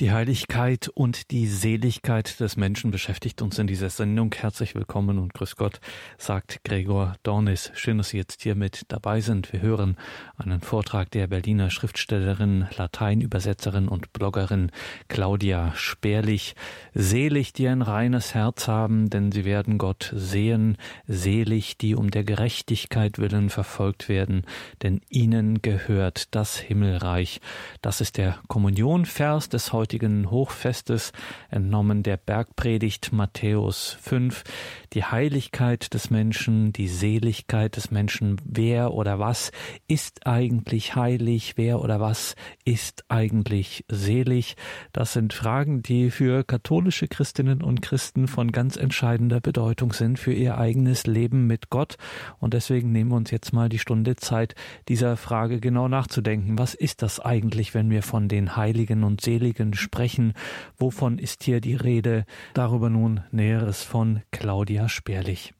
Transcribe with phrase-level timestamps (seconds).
[0.00, 4.34] Die Heiligkeit und die Seligkeit des Menschen beschäftigt uns in dieser Sendung.
[4.34, 5.78] Herzlich willkommen und grüß Gott,
[6.16, 7.70] sagt Gregor Dornis.
[7.74, 9.52] Schön, dass Sie jetzt hier mit dabei sind.
[9.52, 9.98] Wir hören
[10.38, 14.70] einen Vortrag der Berliner Schriftstellerin, Lateinübersetzerin und Bloggerin
[15.08, 16.54] Claudia Sperlich.
[16.94, 20.78] Selig, die ein reines Herz haben, denn sie werden Gott sehen.
[21.08, 24.46] Selig, die um der Gerechtigkeit willen verfolgt werden,
[24.82, 27.42] denn ihnen gehört das Himmelreich.
[27.82, 31.10] Das ist der Kommunionvers des heutigen heutigen Hochfestes,
[31.50, 34.44] entnommen der Bergpredigt Matthäus 5,
[34.92, 39.50] die Heiligkeit des Menschen, die Seligkeit des Menschen, wer oder was
[39.88, 44.54] ist eigentlich heilig, wer oder was ist eigentlich selig,
[44.92, 50.32] das sind Fragen, die für katholische Christinnen und Christen von ganz entscheidender Bedeutung sind für
[50.32, 51.96] ihr eigenes Leben mit Gott.
[52.38, 54.54] Und deswegen nehmen wir uns jetzt mal die Stunde Zeit,
[54.88, 56.60] dieser Frage genau nachzudenken.
[56.60, 60.34] Was ist das eigentlich, wenn wir von den Heiligen und Seligen sprechen.
[60.78, 62.24] Wovon ist hier die Rede?
[62.54, 65.54] Darüber nun Näheres von Claudia Sperlich.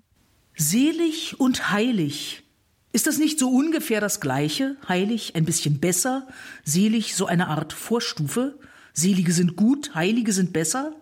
[0.54, 2.44] Selig und heilig.
[2.92, 4.76] Ist das nicht so ungefähr das Gleiche?
[4.88, 6.26] Heilig ein bisschen besser,
[6.64, 8.58] selig so eine Art Vorstufe?
[8.92, 10.94] Selige sind gut, Heilige sind besser?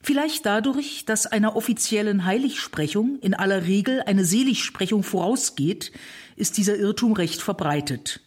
[0.00, 5.92] Vielleicht dadurch, dass einer offiziellen Heiligsprechung in aller Regel eine Seligsprechung vorausgeht,
[6.36, 8.20] ist dieser Irrtum recht verbreitet.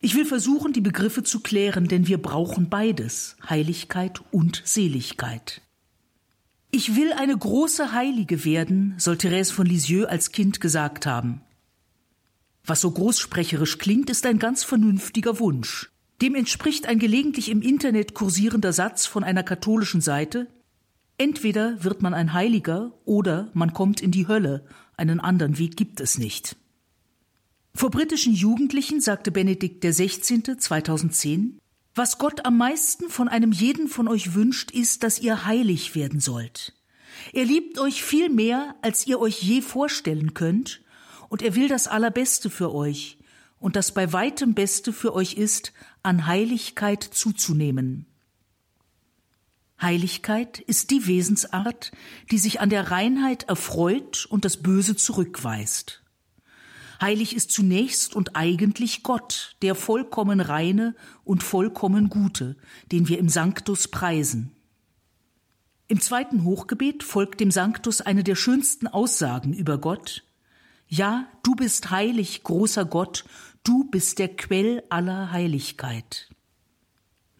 [0.00, 5.60] Ich will versuchen, die Begriffe zu klären, denn wir brauchen beides, Heiligkeit und Seligkeit.
[6.70, 11.42] Ich will eine große Heilige werden, soll Therese von Lisieux als Kind gesagt haben.
[12.64, 15.90] Was so großsprecherisch klingt, ist ein ganz vernünftiger Wunsch.
[16.22, 20.46] Dem entspricht ein gelegentlich im Internet kursierender Satz von einer katholischen Seite
[21.20, 24.64] Entweder wird man ein Heiliger oder man kommt in die Hölle,
[24.96, 26.56] einen anderen Weg gibt es nicht.
[27.74, 30.56] Vor britischen Jugendlichen sagte Benedikt XVI.
[30.58, 31.60] 2010,
[31.94, 36.20] was Gott am meisten von einem jeden von euch wünscht, ist, dass ihr heilig werden
[36.20, 36.74] sollt.
[37.32, 40.80] Er liebt euch viel mehr, als ihr euch je vorstellen könnt,
[41.28, 43.18] und er will das Allerbeste für euch,
[43.58, 45.72] und das bei weitem Beste für euch ist,
[46.02, 48.06] an Heiligkeit zuzunehmen.
[49.80, 51.92] Heiligkeit ist die Wesensart,
[52.30, 55.99] die sich an der Reinheit erfreut und das Böse zurückweist.
[57.00, 60.94] Heilig ist zunächst und eigentlich Gott, der vollkommen reine
[61.24, 62.56] und vollkommen gute,
[62.92, 64.52] den wir im Sanctus preisen.
[65.88, 70.24] Im zweiten Hochgebet folgt dem Sanctus eine der schönsten Aussagen über Gott.
[70.88, 73.24] Ja, du bist heilig, großer Gott,
[73.64, 76.28] du bist der Quell aller Heiligkeit.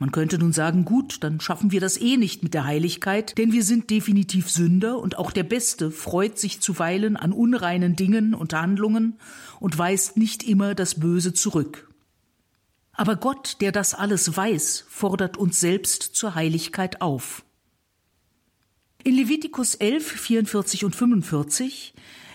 [0.00, 3.52] Man könnte nun sagen, gut, dann schaffen wir das eh nicht mit der Heiligkeit, denn
[3.52, 8.54] wir sind definitiv Sünder und auch der Beste freut sich zuweilen an unreinen Dingen und
[8.54, 9.18] Handlungen
[9.60, 11.88] und weist nicht immer das Böse zurück.
[12.92, 17.44] Aber Gott, der das alles weiß, fordert uns selbst zur Heiligkeit auf.
[19.04, 21.94] In Levitikus 11, 44 und 45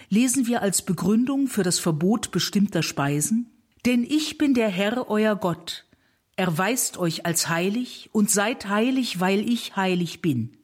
[0.09, 3.52] lesen wir als Begründung für das Verbot bestimmter Speisen,
[3.85, 5.85] denn ich bin der Herr euer Gott,
[6.38, 10.55] Erweist euch als heilig und seid heilig, weil ich heilig bin.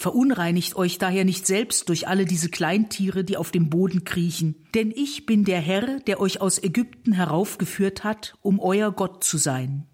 [0.00, 4.94] Verunreinigt euch daher nicht selbst durch alle diese Kleintiere, die auf dem Boden kriechen, denn
[4.96, 9.84] ich bin der Herr, der euch aus Ägypten heraufgeführt hat, um euer Gott zu sein.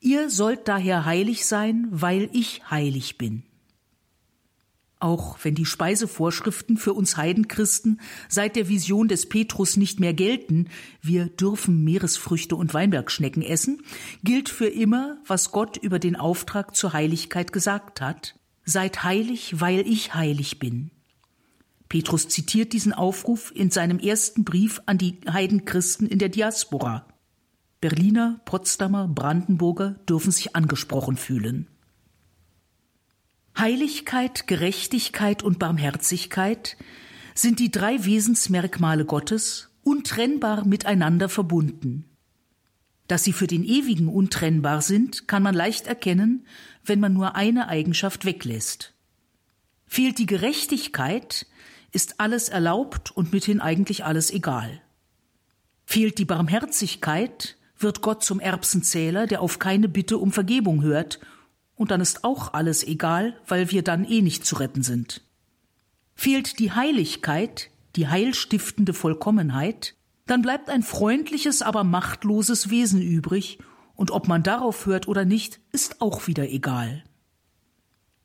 [0.00, 3.44] Ihr sollt daher heilig sein, weil ich heilig bin.
[5.00, 10.68] Auch wenn die Speisevorschriften für uns Heidenchristen seit der Vision des Petrus nicht mehr gelten,
[11.00, 13.80] wir dürfen Meeresfrüchte und Weinbergschnecken essen,
[14.24, 18.34] gilt für immer, was Gott über den Auftrag zur Heiligkeit gesagt hat.
[18.64, 20.90] Seid heilig, weil ich heilig bin.
[21.88, 27.06] Petrus zitiert diesen Aufruf in seinem ersten Brief an die Heidenchristen in der Diaspora.
[27.80, 31.68] Berliner, Potsdamer, Brandenburger dürfen sich angesprochen fühlen.
[33.58, 36.76] Heiligkeit, Gerechtigkeit und Barmherzigkeit
[37.34, 42.06] sind die drei Wesensmerkmale Gottes untrennbar miteinander verbunden.
[43.06, 46.46] Dass sie für den Ewigen untrennbar sind, kann man leicht erkennen,
[46.84, 48.94] wenn man nur eine Eigenschaft weglässt.
[49.86, 51.46] Fehlt die Gerechtigkeit,
[51.92, 54.80] ist alles erlaubt und mithin eigentlich alles egal.
[55.84, 61.20] Fehlt die Barmherzigkeit, wird Gott zum Erbsenzähler, der auf keine Bitte um Vergebung hört
[61.76, 65.22] und dann ist auch alles egal, weil wir dann eh nicht zu retten sind.
[66.14, 69.94] Fehlt die Heiligkeit, die heilstiftende Vollkommenheit,
[70.26, 73.58] dann bleibt ein freundliches, aber machtloses Wesen übrig,
[73.94, 77.04] und ob man darauf hört oder nicht, ist auch wieder egal.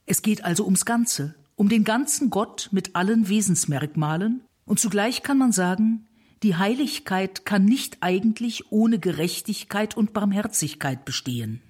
[0.05, 5.37] Es geht also ums Ganze, um den ganzen Gott mit allen Wesensmerkmalen, und zugleich kann
[5.37, 6.07] man sagen,
[6.43, 11.61] die Heiligkeit kann nicht eigentlich ohne Gerechtigkeit und Barmherzigkeit bestehen.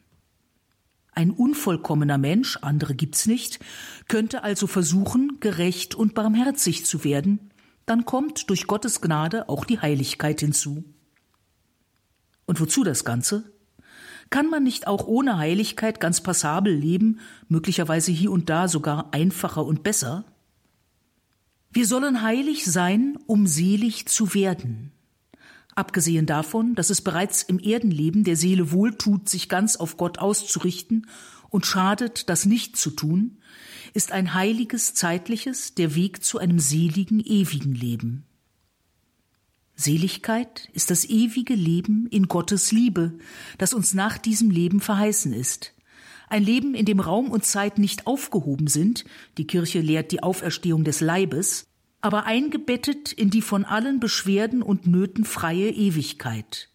[1.13, 3.59] Ein unvollkommener Mensch, andere gibt's nicht,
[4.07, 7.51] könnte also versuchen, gerecht und barmherzig zu werden,
[7.85, 10.83] dann kommt durch Gottes Gnade auch die Heiligkeit hinzu.
[12.45, 13.51] Und wozu das Ganze?
[14.29, 19.65] Kann man nicht auch ohne Heiligkeit ganz passabel leben, möglicherweise hier und da sogar einfacher
[19.65, 20.25] und besser?
[21.71, 24.91] Wir sollen heilig sein, um selig zu werden.
[25.75, 31.07] Abgesehen davon, dass es bereits im Erdenleben der Seele wohltut, sich ganz auf Gott auszurichten
[31.49, 33.37] und schadet, das nicht zu tun,
[33.93, 38.25] ist ein heiliges zeitliches der Weg zu einem seligen ewigen Leben.
[39.79, 43.17] Seligkeit ist das ewige Leben in Gottes Liebe,
[43.57, 45.73] das uns nach diesem Leben verheißen ist.
[46.27, 49.05] Ein Leben, in dem Raum und Zeit nicht aufgehoben sind,
[49.37, 51.65] die Kirche lehrt die Auferstehung des Leibes,
[52.01, 56.69] aber eingebettet in die von allen Beschwerden und Nöten freie Ewigkeit.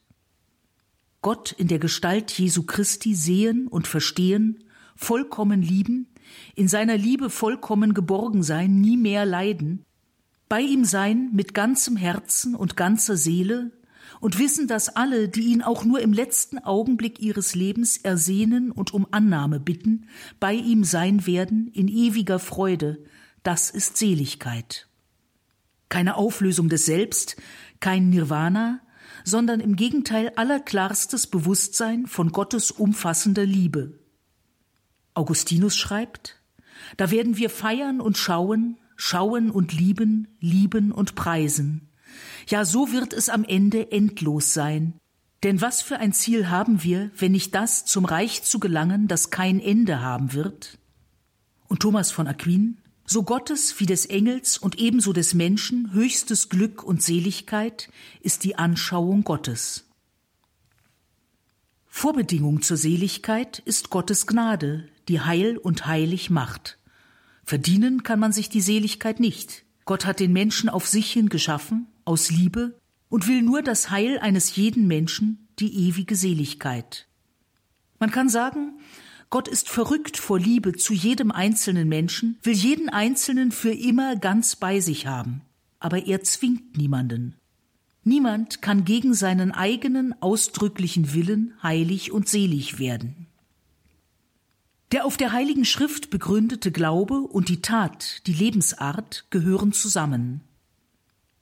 [1.20, 4.64] Gott in der Gestalt Jesu Christi sehen und verstehen,
[4.96, 6.08] vollkommen lieben,
[6.54, 9.83] in seiner Liebe vollkommen geborgen sein, nie mehr leiden,
[10.54, 13.72] bei ihm sein mit ganzem Herzen und ganzer Seele
[14.20, 18.94] und wissen, dass alle, die ihn auch nur im letzten Augenblick ihres Lebens ersehnen und
[18.94, 20.06] um Annahme bitten,
[20.38, 23.02] bei ihm sein werden in ewiger Freude,
[23.42, 24.86] das ist Seligkeit
[25.88, 27.36] keine Auflösung des Selbst,
[27.80, 28.80] kein Nirvana,
[29.24, 33.98] sondern im Gegenteil allerklarstes Bewusstsein von Gottes umfassender Liebe.
[35.14, 36.40] Augustinus schreibt,
[36.96, 41.88] da werden wir feiern und schauen, schauen und lieben, lieben und preisen.
[42.48, 44.94] Ja, so wird es am Ende endlos sein.
[45.42, 49.30] Denn was für ein Ziel haben wir, wenn nicht das zum Reich zu gelangen, das
[49.30, 50.78] kein Ende haben wird?
[51.68, 56.82] Und Thomas von Aquin, so Gottes wie des Engels und ebenso des Menschen höchstes Glück
[56.82, 59.84] und Seligkeit ist die Anschauung Gottes.
[61.86, 66.78] Vorbedingung zur Seligkeit ist Gottes Gnade, die heil und heilig macht.
[67.44, 69.64] Verdienen kann man sich die Seligkeit nicht.
[69.84, 74.18] Gott hat den Menschen auf sich hin geschaffen, aus Liebe, und will nur das Heil
[74.18, 77.06] eines jeden Menschen, die ewige Seligkeit.
[77.98, 78.80] Man kann sagen,
[79.30, 84.56] Gott ist verrückt vor Liebe zu jedem einzelnen Menschen, will jeden Einzelnen für immer ganz
[84.56, 85.42] bei sich haben.
[85.80, 87.34] Aber er zwingt niemanden.
[88.04, 93.23] Niemand kann gegen seinen eigenen ausdrücklichen Willen heilig und selig werden.
[94.92, 100.42] Der auf der Heiligen Schrift begründete Glaube und die Tat, die Lebensart, gehören zusammen.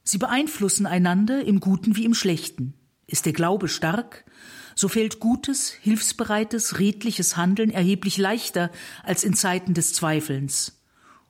[0.05, 2.75] Sie beeinflussen einander im Guten wie im Schlechten.
[3.07, 4.25] Ist der Glaube stark,
[4.75, 8.71] so fällt gutes, hilfsbereites, redliches Handeln erheblich leichter
[9.03, 10.81] als in Zeiten des Zweifelns.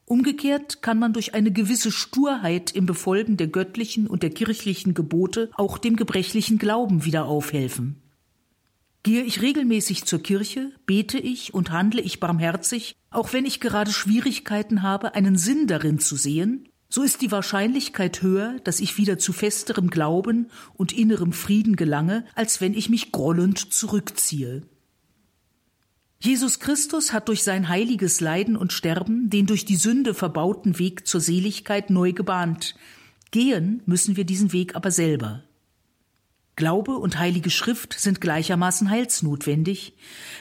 [0.05, 5.51] Umgekehrt kann man durch eine gewisse Sturheit im Befolgen der göttlichen und der kirchlichen Gebote
[5.55, 8.02] auch dem gebrechlichen Glauben wieder aufhelfen.
[9.03, 13.91] Gehe ich regelmäßig zur Kirche, bete ich und handle ich barmherzig, auch wenn ich gerade
[13.91, 19.19] Schwierigkeiten habe, einen Sinn darin zu sehen, so ist die Wahrscheinlichkeit höher, dass ich wieder
[19.19, 24.63] zu festerem Glauben und innerem Frieden gelange, als wenn ich mich grollend zurückziehe.
[26.21, 31.07] Jesus Christus hat durch sein heiliges Leiden und Sterben den durch die Sünde verbauten Weg
[31.07, 32.77] zur Seligkeit neu gebahnt.
[33.31, 35.43] Gehen müssen wir diesen Weg aber selber.
[36.55, 39.95] Glaube und heilige Schrift sind gleichermaßen heilsnotwendig.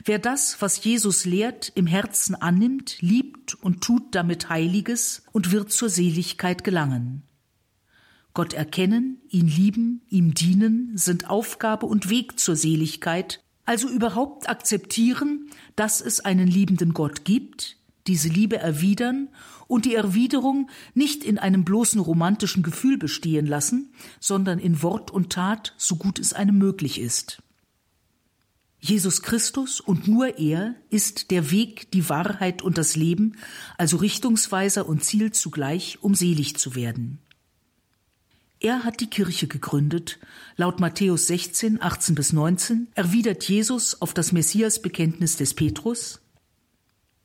[0.04, 5.72] Wer das, was Jesus lehrt, im Herzen annimmt, liebt und tut damit Heiliges und wird
[5.72, 7.24] zur Seligkeit gelangen.
[8.34, 15.50] Gott erkennen, ihn lieben, ihm dienen sind Aufgabe und Weg zur Seligkeit, also überhaupt akzeptieren,
[15.76, 19.30] dass es einen liebenden Gott gibt, diese Liebe erwidern
[19.72, 25.32] und die Erwiderung nicht in einem bloßen romantischen Gefühl bestehen lassen, sondern in Wort und
[25.32, 27.42] Tat, so gut es einem möglich ist.
[28.82, 33.38] Jesus Christus und nur er ist der Weg, die Wahrheit und das Leben,
[33.78, 37.20] also Richtungsweiser und Ziel zugleich, um selig zu werden.
[38.60, 40.20] Er hat die Kirche gegründet.
[40.58, 46.20] Laut Matthäus 16, 18 bis 19 erwidert Jesus auf das Messiasbekenntnis des Petrus,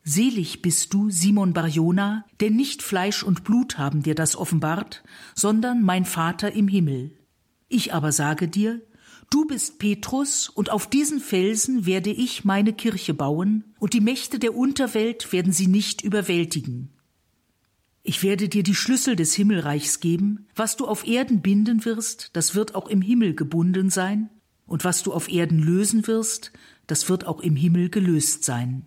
[0.09, 5.03] Selig bist du, Simon Barjona, denn nicht Fleisch und Blut haben dir das offenbart,
[5.35, 7.11] sondern mein Vater im Himmel.
[7.67, 8.81] Ich aber sage dir,
[9.31, 14.39] du bist Petrus, und auf diesen Felsen werde ich meine Kirche bauen, und die Mächte
[14.39, 16.93] der Unterwelt werden sie nicht überwältigen.
[18.05, 22.55] Ich werde dir die Schlüssel des Himmelreichs geben, was du auf Erden binden wirst, das
[22.55, 24.31] wird auch im Himmel gebunden sein,
[24.67, 26.53] und was du auf Erden lösen wirst,
[26.87, 28.87] das wird auch im Himmel gelöst sein.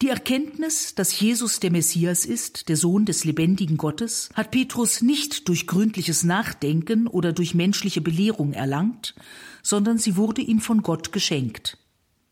[0.00, 5.48] Die Erkenntnis, dass Jesus der Messias ist, der Sohn des lebendigen Gottes, hat Petrus nicht
[5.48, 9.16] durch gründliches Nachdenken oder durch menschliche Belehrung erlangt,
[9.60, 11.78] sondern sie wurde ihm von Gott geschenkt.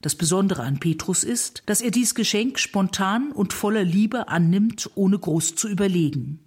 [0.00, 5.18] Das Besondere an Petrus ist, dass er dies Geschenk spontan und voller Liebe annimmt, ohne
[5.18, 6.38] groß zu überlegen.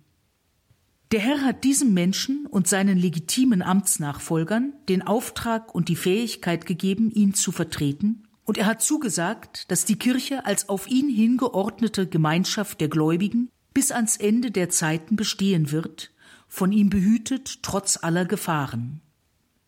[1.11, 7.11] Der Herr hat diesem Menschen und seinen legitimen Amtsnachfolgern den Auftrag und die Fähigkeit gegeben,
[7.11, 12.81] ihn zu vertreten, und er hat zugesagt, dass die Kirche als auf ihn hingeordnete Gemeinschaft
[12.81, 16.11] der Gläubigen bis ans Ende der Zeiten bestehen wird,
[16.47, 19.01] von ihm behütet trotz aller Gefahren.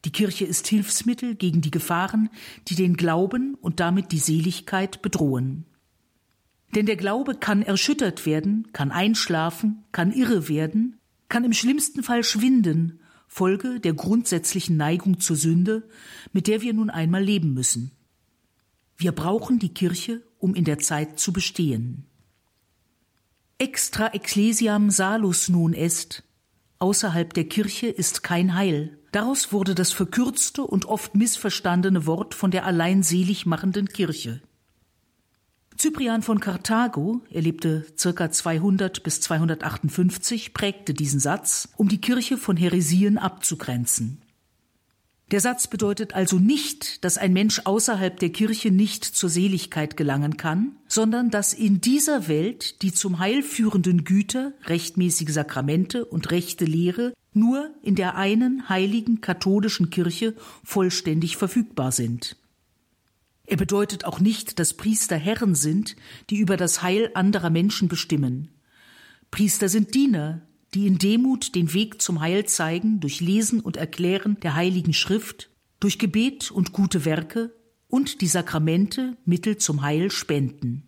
[0.03, 2.31] Die Kirche ist Hilfsmittel gegen die Gefahren,
[2.69, 5.67] die den Glauben und damit die Seligkeit bedrohen.
[6.73, 10.97] Denn der Glaube kann erschüttert werden, kann einschlafen, kann irre werden,
[11.29, 15.87] kann im schlimmsten Fall schwinden, Folge der grundsätzlichen Neigung zur Sünde,
[16.33, 17.91] mit der wir nun einmal leben müssen.
[19.01, 22.05] Wir brauchen die Kirche, um in der Zeit zu bestehen.
[23.57, 26.21] Extra ecclesiam salus nun est,
[26.77, 28.99] außerhalb der Kirche ist kein Heil.
[29.11, 34.39] Daraus wurde das verkürzte und oft missverstandene Wort von der allein selig machenden Kirche.
[35.79, 42.37] Cyprian von Karthago, er lebte circa 200 bis 258, prägte diesen Satz, um die Kirche
[42.37, 44.20] von Heresien abzugrenzen.
[45.31, 50.35] Der Satz bedeutet also nicht, dass ein Mensch außerhalb der Kirche nicht zur Seligkeit gelangen
[50.35, 56.65] kann, sondern dass in dieser Welt die zum Heil führenden Güter, rechtmäßige Sakramente und rechte
[56.65, 60.35] Lehre nur in der einen heiligen katholischen Kirche
[60.65, 62.35] vollständig verfügbar sind.
[63.45, 65.95] Er bedeutet auch nicht, dass Priester Herren sind,
[66.29, 68.49] die über das Heil anderer Menschen bestimmen.
[69.29, 70.41] Priester sind Diener,
[70.73, 75.49] die in Demut den Weg zum Heil zeigen durch Lesen und Erklären der Heiligen Schrift,
[75.79, 77.53] durch Gebet und gute Werke
[77.87, 80.87] und die Sakramente Mittel zum Heil spenden.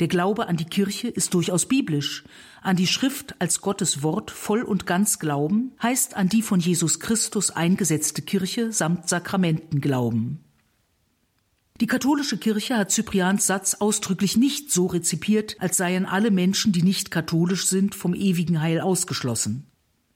[0.00, 2.24] Der Glaube an die Kirche ist durchaus biblisch.
[2.62, 6.98] An die Schrift als Gottes Wort voll und ganz glauben, heißt an die von Jesus
[6.98, 10.40] Christus eingesetzte Kirche samt Sakramenten glauben.
[11.80, 16.84] Die katholische Kirche hat Cyprians Satz ausdrücklich nicht so rezipiert, als seien alle Menschen, die
[16.84, 19.66] nicht katholisch sind, vom ewigen Heil ausgeschlossen.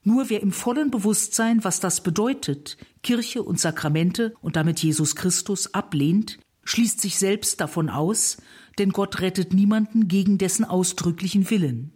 [0.05, 5.75] Nur wer im vollen Bewusstsein, was das bedeutet, Kirche und Sakramente und damit Jesus Christus
[5.75, 8.37] ablehnt, schließt sich selbst davon aus,
[8.79, 11.93] denn Gott rettet niemanden gegen dessen ausdrücklichen Willen.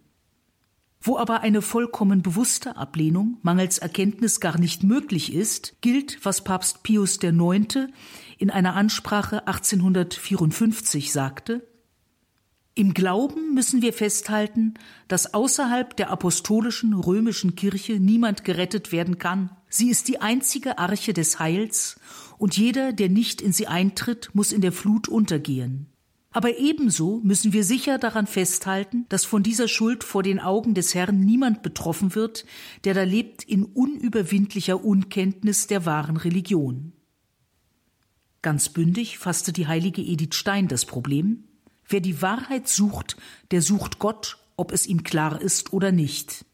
[1.05, 6.81] Wo aber eine vollkommen bewusste Ablehnung mangels Erkenntnis gar nicht möglich ist, gilt, was Papst
[6.83, 7.89] Pius IX
[8.37, 11.67] in einer Ansprache 1854 sagte,
[12.75, 14.75] im Glauben müssen wir festhalten,
[15.07, 19.51] dass außerhalb der apostolischen römischen Kirche niemand gerettet werden kann.
[19.69, 21.99] Sie ist die einzige Arche des Heils,
[22.39, 25.92] und jeder, der nicht in sie eintritt, muss in der Flut untergehen.
[26.33, 30.95] Aber ebenso müssen wir sicher daran festhalten, dass von dieser Schuld vor den Augen des
[30.95, 32.45] Herrn niemand betroffen wird,
[32.83, 36.91] der da lebt in unüberwindlicher Unkenntnis der wahren Religion.
[38.41, 41.43] Ganz bündig fasste die heilige Edith Stein das Problem.
[41.87, 43.15] Wer die Wahrheit sucht,
[43.51, 46.45] der sucht Gott, ob es ihm klar ist oder nicht.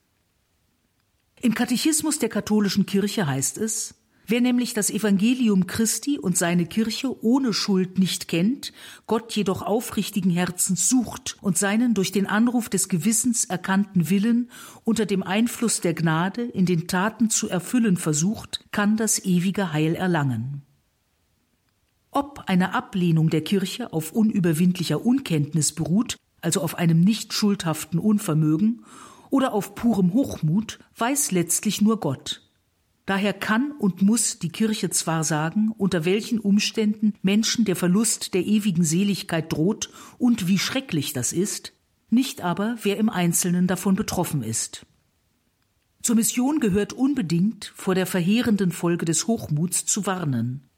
[1.42, 3.96] Im Katechismus der katholischen Kirche heißt es,
[4.32, 8.74] Wer nämlich das Evangelium Christi und seine Kirche ohne Schuld nicht kennt,
[9.08, 14.52] Gott jedoch aufrichtigen Herzens sucht und seinen durch den Anruf des Gewissens erkannten Willen
[14.84, 19.96] unter dem Einfluss der Gnade in den Taten zu erfüllen versucht, kann das ewige Heil
[19.96, 20.62] erlangen.
[22.12, 28.86] Ob eine Ablehnung der Kirche auf unüberwindlicher Unkenntnis beruht, also auf einem nicht schuldhaften Unvermögen,
[29.32, 32.44] oder auf purem Hochmut, weiß letztlich nur Gott.
[33.10, 38.46] Daher kann und muss die Kirche zwar sagen, unter welchen Umständen Menschen der Verlust der
[38.46, 39.90] ewigen Seligkeit droht
[40.20, 41.74] und wie schrecklich das ist,
[42.12, 44.86] nicht aber, wer im Einzelnen davon betroffen ist.
[46.04, 50.70] Zur Mission gehört unbedingt, vor der verheerenden Folge des Hochmuts zu warnen.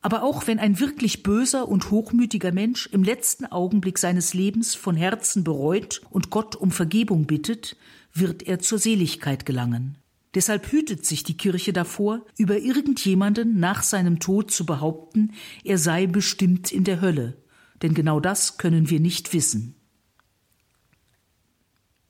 [0.00, 4.96] Aber auch wenn ein wirklich böser und hochmütiger Mensch im letzten Augenblick seines Lebens von
[4.96, 7.76] Herzen bereut und Gott um Vergebung bittet,
[8.12, 9.98] wird er zur Seligkeit gelangen.
[10.34, 16.06] Deshalb hütet sich die Kirche davor, über irgendjemanden nach seinem Tod zu behaupten, er sei
[16.06, 17.36] bestimmt in der Hölle,
[17.82, 19.76] denn genau das können wir nicht wissen.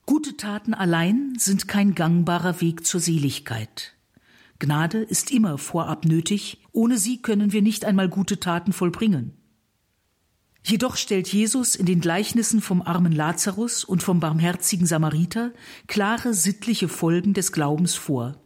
[0.06, 3.94] Gute Taten allein sind kein gangbarer Weg zur Seligkeit.
[4.58, 9.32] Gnade ist immer vorab nötig, ohne sie können wir nicht einmal gute Taten vollbringen.
[10.66, 15.52] Jedoch stellt Jesus in den Gleichnissen vom armen Lazarus und vom barmherzigen Samariter
[15.88, 18.36] klare sittliche Folgen des Glaubens vor.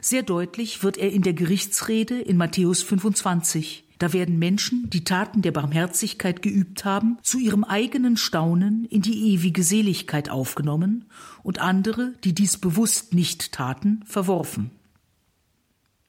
[0.00, 3.84] Sehr deutlich wird er in der Gerichtsrede in Matthäus 25.
[4.00, 9.32] Da werden Menschen, die Taten der Barmherzigkeit geübt haben, zu ihrem eigenen Staunen in die
[9.32, 11.04] ewige Seligkeit aufgenommen
[11.44, 14.72] und andere, die dies bewusst nicht taten, verworfen.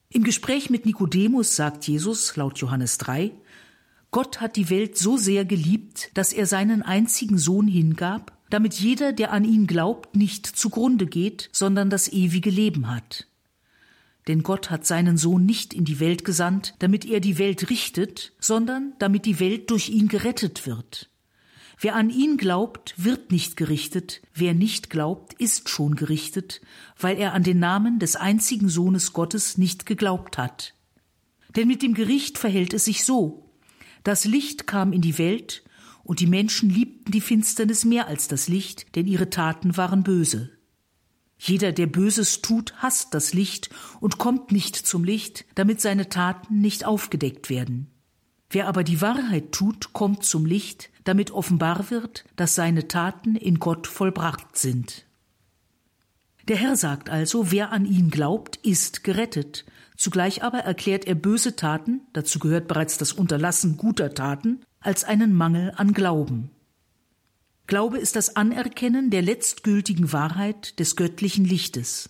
[0.10, 3.32] Im Gespräch mit Nikodemus sagt Jesus laut Johannes 3,
[4.14, 9.12] Gott hat die Welt so sehr geliebt, dass er seinen einzigen Sohn hingab, damit jeder,
[9.12, 13.26] der an ihn glaubt, nicht zugrunde geht, sondern das ewige Leben hat.
[14.28, 18.34] Denn Gott hat seinen Sohn nicht in die Welt gesandt, damit er die Welt richtet,
[18.40, 21.10] sondern damit die Welt durch ihn gerettet wird.
[21.80, 26.62] Wer an ihn glaubt, wird nicht gerichtet, wer nicht glaubt, ist schon gerichtet,
[27.00, 30.76] weil er an den Namen des einzigen Sohnes Gottes nicht geglaubt hat.
[31.56, 33.43] Denn mit dem Gericht verhält es sich so,
[34.04, 35.64] das Licht kam in die Welt,
[36.04, 40.52] und die Menschen liebten die Finsternis mehr als das Licht, denn ihre Taten waren böse.
[41.38, 43.70] Jeder, der Böses tut, hasst das Licht
[44.00, 47.90] und kommt nicht zum Licht, damit seine Taten nicht aufgedeckt werden.
[48.50, 53.60] Wer aber die Wahrheit tut, kommt zum Licht, damit offenbar wird, dass seine Taten in
[53.60, 55.06] Gott vollbracht sind.
[56.48, 59.66] Der Herr sagt also, wer an ihn glaubt, ist gerettet,
[60.04, 65.34] Zugleich aber erklärt er böse Taten, dazu gehört bereits das Unterlassen guter Taten, als einen
[65.34, 66.52] Mangel an Glauben.
[67.68, 72.10] Glaube ist das Anerkennen der letztgültigen Wahrheit des göttlichen Lichtes.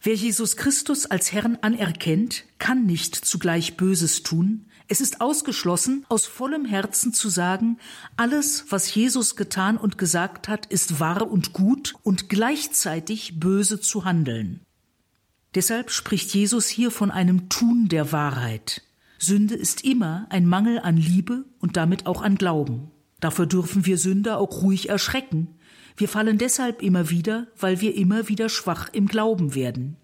[0.00, 4.64] Wer Jesus Christus als Herrn anerkennt, kann nicht zugleich Böses tun.
[4.88, 7.76] Es ist ausgeschlossen, aus vollem Herzen zu sagen,
[8.16, 14.06] alles, was Jesus getan und gesagt hat, ist wahr und gut und gleichzeitig böse zu
[14.06, 14.63] handeln.
[15.54, 18.82] Deshalb spricht Jesus hier von einem Tun der Wahrheit.
[19.18, 22.90] Sünde ist immer ein Mangel an Liebe und damit auch an Glauben.
[23.20, 25.48] Dafür dürfen wir Sünder auch ruhig erschrecken.
[25.96, 29.96] Wir fallen deshalb immer wieder, weil wir immer wieder schwach im Glauben werden.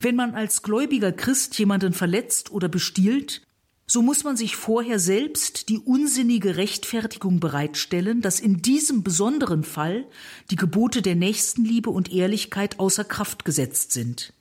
[0.00, 3.42] Wenn man als gläubiger Christ jemanden verletzt oder bestiehlt,
[3.86, 10.06] so muss man sich vorher selbst die unsinnige Rechtfertigung bereitstellen, dass in diesem besonderen Fall
[10.50, 14.34] die Gebote der Nächstenliebe und Ehrlichkeit außer Kraft gesetzt sind.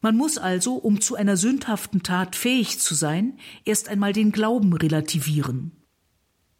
[0.00, 4.72] Man muss also, um zu einer sündhaften Tat fähig zu sein, erst einmal den Glauben
[4.72, 5.72] relativieren.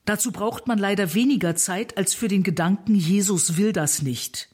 [0.05, 4.49] Dazu braucht man leider weniger Zeit als für den Gedanken, Jesus will das nicht.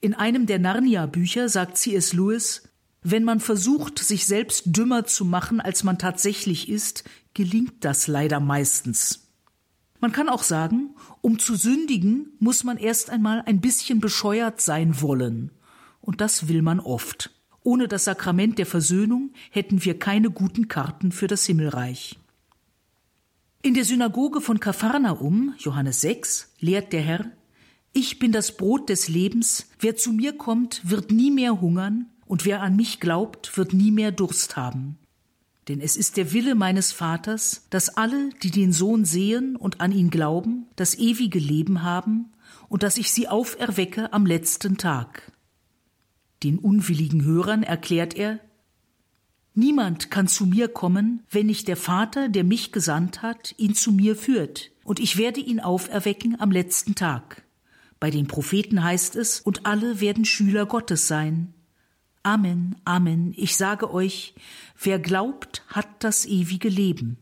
[0.00, 2.12] In einem der Narnia-Bücher sagt C.S.
[2.12, 2.62] Lewis,
[3.02, 8.40] wenn man versucht, sich selbst dümmer zu machen, als man tatsächlich ist, gelingt das leider
[8.40, 9.28] meistens.
[10.00, 15.00] Man kann auch sagen, um zu sündigen, muss man erst einmal ein bisschen bescheuert sein
[15.00, 15.50] wollen.
[16.00, 17.33] Und das will man oft.
[17.64, 22.18] Ohne das Sakrament der Versöhnung hätten wir keine guten Karten für das Himmelreich.
[23.62, 27.30] In der Synagoge von Kapharnaum, Johannes 6, lehrt der Herr,
[27.94, 32.44] ich bin das Brot des Lebens, wer zu mir kommt, wird nie mehr hungern, und
[32.44, 34.98] wer an mich glaubt, wird nie mehr Durst haben.
[35.68, 39.92] Denn es ist der Wille meines Vaters, dass alle, die den Sohn sehen und an
[39.92, 42.32] ihn glauben, das ewige Leben haben,
[42.68, 45.32] und dass ich sie auferwecke am letzten Tag.
[46.44, 48.38] Den unwilligen Hörern erklärt er
[49.54, 53.92] Niemand kann zu mir kommen, wenn nicht der Vater, der mich gesandt hat, ihn zu
[53.92, 57.44] mir führt, und ich werde ihn auferwecken am letzten Tag.
[58.00, 61.54] Bei den Propheten heißt es, und alle werden Schüler Gottes sein.
[62.24, 64.34] Amen, Amen, ich sage euch,
[64.78, 67.16] wer glaubt, hat das ewige Leben.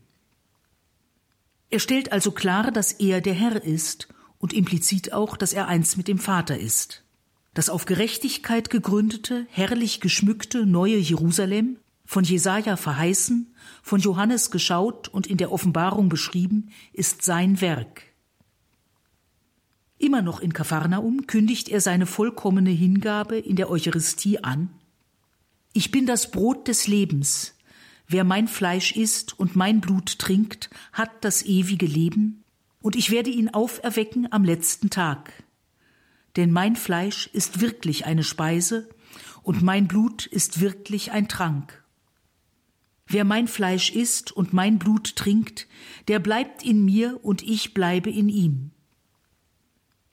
[1.69, 4.07] Er stellt also klar, dass er der Herr ist
[4.39, 7.02] und implizit auch, dass er eins mit dem Vater ist.
[7.53, 15.27] Das auf Gerechtigkeit gegründete, herrlich geschmückte neue Jerusalem, von Jesaja verheißen, von Johannes geschaut und
[15.27, 18.03] in der Offenbarung beschrieben, ist sein Werk.
[19.97, 24.69] Immer noch in Kapharnaum kündigt er seine vollkommene Hingabe in der Eucharistie an.
[25.71, 27.55] Ich bin das Brot des Lebens.
[28.07, 32.43] Wer mein Fleisch isst und mein Blut trinkt, hat das ewige Leben,
[32.81, 35.31] und ich werde ihn auferwecken am letzten Tag
[36.35, 38.89] denn mein Fleisch ist wirklich eine Speise
[39.43, 41.83] und mein Blut ist wirklich ein Trank.
[43.05, 45.67] Wer mein Fleisch isst und mein Blut trinkt,
[46.07, 48.71] der bleibt in mir und ich bleibe in ihm.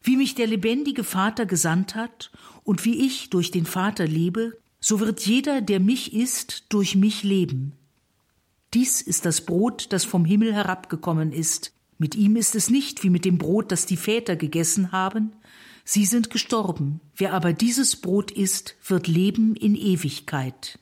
[0.02, 2.30] Wie mich der lebendige Vater gesandt hat
[2.64, 7.22] und wie ich durch den Vater lebe, so wird jeder, der mich isst, durch mich
[7.22, 7.72] leben.
[8.72, 11.72] Dies ist das Brot, das vom Himmel herabgekommen ist.
[11.98, 15.32] Mit ihm ist es nicht wie mit dem Brot, das die Väter gegessen haben,
[15.92, 17.00] Sie sind gestorben.
[17.16, 20.78] Wer aber dieses Brot isst, wird leben in Ewigkeit.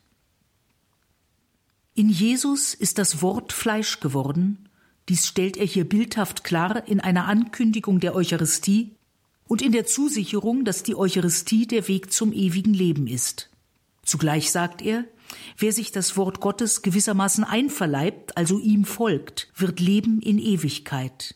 [1.94, 4.68] In Jesus ist das Wort Fleisch geworden.
[5.08, 8.96] Dies stellt er hier bildhaft klar in einer Ankündigung der Eucharistie
[9.46, 13.48] und in der Zusicherung, dass die Eucharistie der Weg zum ewigen Leben ist.
[14.02, 15.06] Zugleich sagt er,
[15.56, 21.34] wer sich das Wort Gottes gewissermaßen einverleibt, also ihm folgt, wird leben in Ewigkeit.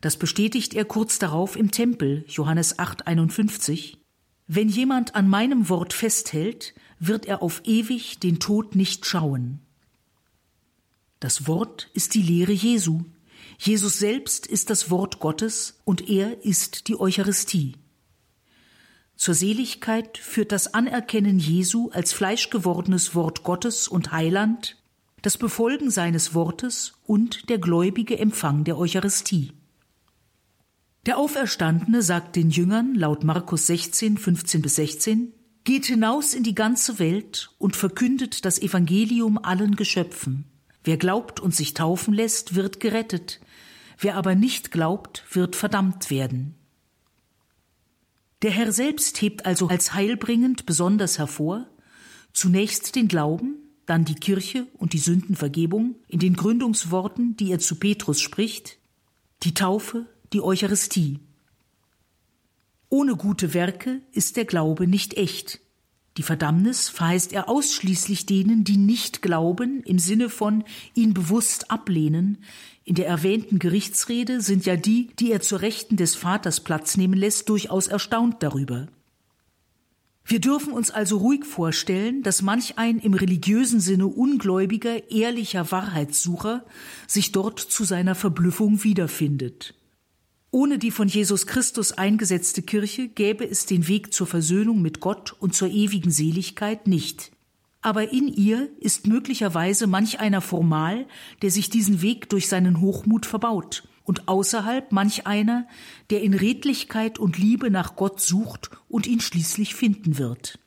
[0.00, 3.98] Das bestätigt er kurz darauf im Tempel, Johannes 8, 51.
[4.46, 9.60] Wenn jemand an meinem Wort festhält, wird er auf ewig den Tod nicht schauen.
[11.20, 13.02] Das Wort ist die Lehre Jesu.
[13.58, 17.74] Jesus selbst ist das Wort Gottes und er ist die Eucharistie.
[19.16, 24.76] Zur Seligkeit führt das Anerkennen Jesu als fleischgewordenes Wort Gottes und Heiland,
[25.22, 29.52] das Befolgen seines Wortes und der gläubige Empfang der Eucharistie.
[31.08, 35.32] Der Auferstandene sagt den Jüngern laut Markus 16, 15 bis 16,
[35.64, 40.44] Geht hinaus in die ganze Welt und verkündet das Evangelium allen Geschöpfen.
[40.84, 43.40] Wer glaubt und sich taufen lässt, wird gerettet.
[43.98, 46.56] Wer aber nicht glaubt, wird verdammt werden.
[48.42, 51.70] Der Herr selbst hebt also als heilbringend besonders hervor
[52.34, 53.54] zunächst den Glauben,
[53.86, 58.76] dann die Kirche und die Sündenvergebung in den Gründungsworten, die er zu Petrus spricht,
[59.42, 61.20] die Taufe, die Eucharistie.
[62.88, 65.60] Ohne gute Werke ist der Glaube nicht echt.
[66.16, 70.64] Die Verdammnis verheißt er ausschließlich denen, die nicht glauben, im Sinne von
[70.94, 72.38] ihn bewusst ablehnen.
[72.84, 77.16] In der erwähnten Gerichtsrede sind ja die, die er zur Rechten des Vaters Platz nehmen
[77.16, 78.88] lässt, durchaus erstaunt darüber.
[80.24, 86.64] Wir dürfen uns also ruhig vorstellen, dass manch ein im religiösen Sinne ungläubiger, ehrlicher Wahrheitssucher
[87.06, 89.74] sich dort zu seiner Verblüffung wiederfindet.
[90.50, 95.36] Ohne die von Jesus Christus eingesetzte Kirche gäbe es den Weg zur Versöhnung mit Gott
[95.38, 97.32] und zur ewigen Seligkeit nicht.
[97.82, 101.06] Aber in ihr ist möglicherweise manch einer formal,
[101.42, 105.68] der sich diesen Weg durch seinen Hochmut verbaut, und außerhalb manch einer,
[106.08, 110.58] der in Redlichkeit und Liebe nach Gott sucht und ihn schließlich finden wird.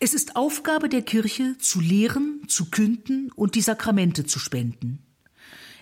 [0.00, 5.05] Es ist Aufgabe der Kirche, zu lehren, zu künden und die Sakramente zu spenden.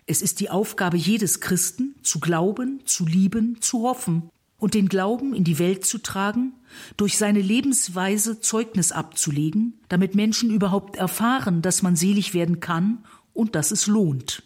[0.07, 5.35] Es ist die Aufgabe jedes Christen, zu glauben, zu lieben, zu hoffen und den Glauben
[5.35, 6.53] in die Welt zu tragen,
[6.97, 13.55] durch seine Lebensweise Zeugnis abzulegen, damit Menschen überhaupt erfahren, dass man selig werden kann und
[13.55, 14.43] dass es lohnt.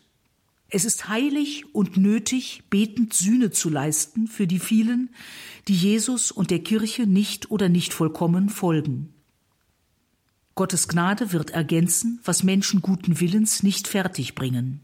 [0.70, 5.10] Es ist heilig und nötig, betend Sühne zu leisten für die vielen,
[5.66, 9.14] die Jesus und der Kirche nicht oder nicht vollkommen folgen.
[10.54, 14.80] Gottes Gnade wird ergänzen, was Menschen guten Willens nicht fertigbringen.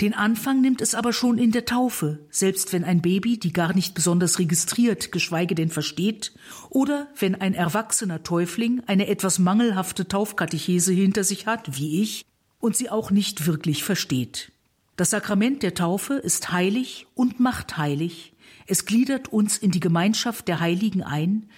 [0.00, 3.74] Den Anfang nimmt es aber schon in der Taufe, selbst wenn ein Baby die gar
[3.74, 6.32] nicht besonders registriert, geschweige denn versteht,
[6.70, 12.24] oder wenn ein erwachsener Täufling eine etwas mangelhafte Taufkatechese hinter sich hat, wie ich,
[12.60, 14.52] und sie auch nicht wirklich versteht.
[14.96, 18.32] Das Sakrament der Taufe ist heilig und macht heilig.
[18.66, 21.48] Es gliedert uns in die Gemeinschaft der Heiligen ein,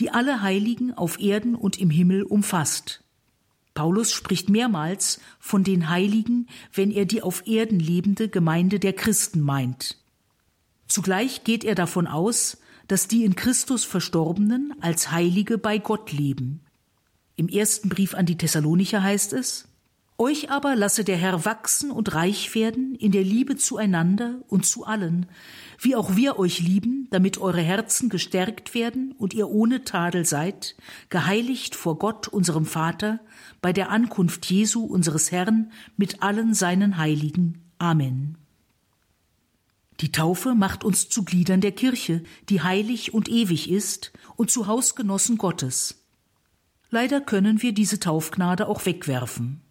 [0.00, 3.02] die alle Heiligen auf Erden und im Himmel umfasst.
[3.74, 9.40] Paulus spricht mehrmals von den Heiligen, wenn er die auf Erden lebende Gemeinde der Christen
[9.40, 9.98] meint.
[10.86, 16.62] Zugleich geht er davon aus, dass die in Christus Verstorbenen als Heilige bei Gott leben.
[17.36, 19.68] Im ersten Brief an die Thessalonicher heißt es,
[20.18, 24.84] euch aber lasse der Herr wachsen und reich werden in der Liebe zueinander und zu
[24.84, 25.26] allen,
[25.82, 30.76] wie auch wir euch lieben, damit eure Herzen gestärkt werden und ihr ohne Tadel seid,
[31.08, 33.18] geheiligt vor Gott, unserem Vater,
[33.62, 37.62] bei der Ankunft Jesu, unseres Herrn, mit allen seinen Heiligen.
[37.78, 38.36] Amen.
[40.00, 44.66] Die Taufe macht uns zu Gliedern der Kirche, die heilig und ewig ist, und zu
[44.66, 46.04] Hausgenossen Gottes.
[46.90, 49.62] Leider können wir diese Taufgnade auch wegwerfen.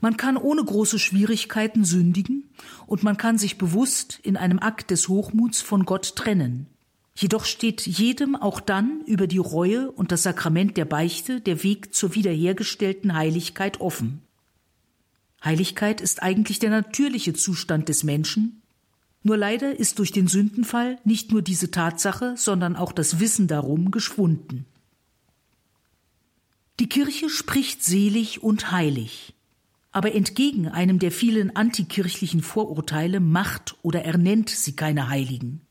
[0.00, 2.50] Man kann ohne große Schwierigkeiten sündigen
[2.86, 6.66] und man kann sich bewusst in einem Akt des Hochmuts von Gott trennen.
[7.14, 11.94] Jedoch steht jedem auch dann über die Reue und das Sakrament der Beichte der Weg
[11.94, 14.22] zur wiederhergestellten Heiligkeit offen.
[15.44, 18.62] Heiligkeit ist eigentlich der natürliche Zustand des Menschen,
[19.22, 23.90] nur leider ist durch den Sündenfall nicht nur diese Tatsache, sondern auch das Wissen darum
[23.90, 24.64] geschwunden.
[26.78, 29.34] Die Kirche spricht selig und heilig.
[29.92, 35.62] Aber entgegen einem der vielen antikirchlichen Vorurteile macht oder ernennt sie keine Heiligen.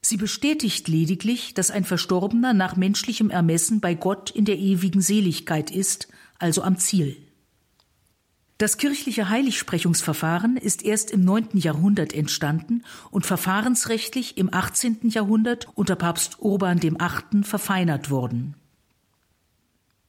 [0.00, 5.70] Sie bestätigt lediglich, dass ein Verstorbener nach menschlichem Ermessen bei Gott in der ewigen Seligkeit
[5.70, 7.16] ist, also am Ziel.
[8.58, 15.08] Das kirchliche Heiligsprechungsverfahren ist erst im neunten Jahrhundert entstanden und verfahrensrechtlich im 18.
[15.08, 17.42] Jahrhundert unter Papst Urban VIII.
[17.42, 18.54] verfeinert worden.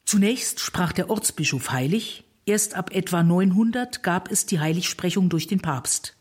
[0.06, 5.62] Zunächst sprach der Ortsbischof heilig, Erst ab etwa 900 gab es die Heiligsprechung durch den
[5.62, 6.17] Papst.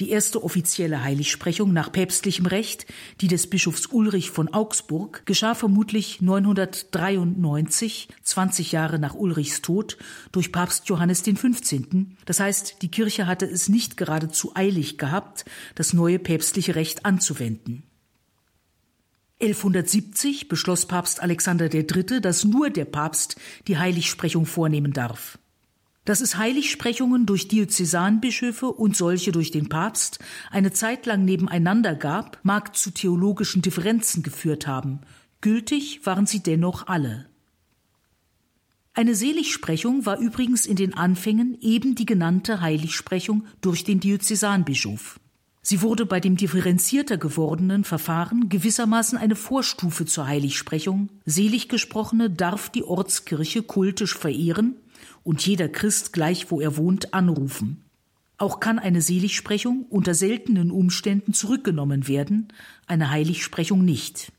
[0.00, 2.86] Die erste offizielle Heiligsprechung nach päpstlichem Recht,
[3.20, 9.96] die des Bischofs Ulrich von Augsburg, geschah vermutlich 993, 20 Jahre nach Ulrichs Tod,
[10.30, 12.16] durch Papst Johannes den 15.
[12.26, 17.87] Das heißt, die Kirche hatte es nicht geradezu eilig gehabt, das neue päpstliche Recht anzuwenden.
[19.40, 23.36] 1170 beschloss Papst Alexander III., dass nur der Papst
[23.68, 25.38] die Heiligsprechung vornehmen darf.
[26.04, 30.18] Dass es Heiligsprechungen durch Diözesanbischöfe und solche durch den Papst
[30.50, 35.00] eine Zeit lang nebeneinander gab, mag zu theologischen Differenzen geführt haben.
[35.40, 37.28] Gültig waren sie dennoch alle.
[38.94, 45.20] Eine Seligsprechung war übrigens in den Anfängen eben die genannte Heiligsprechung durch den Diözesanbischof.
[45.70, 51.10] Sie wurde bei dem differenzierter gewordenen Verfahren gewissermaßen eine Vorstufe zur Heiligsprechung.
[51.26, 54.76] Selig gesprochene darf die Ortskirche kultisch verehren
[55.24, 57.84] und jeder Christ gleich wo er wohnt anrufen.
[58.38, 62.48] Auch kann eine Seligsprechung unter seltenen Umständen zurückgenommen werden,
[62.86, 64.32] eine Heiligsprechung nicht.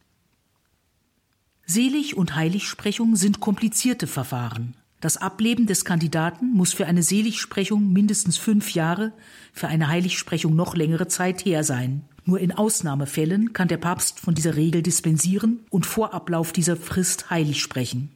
[1.68, 4.74] Selig und Heiligsprechung sind komplizierte Verfahren.
[5.00, 9.14] Das Ableben des Kandidaten muss für eine Seligsprechung mindestens fünf Jahre,
[9.54, 12.04] für eine Heiligsprechung noch längere Zeit her sein.
[12.26, 17.30] Nur in Ausnahmefällen kann der Papst von dieser Regel dispensieren und vor Ablauf dieser Frist
[17.30, 18.12] heilig sprechen.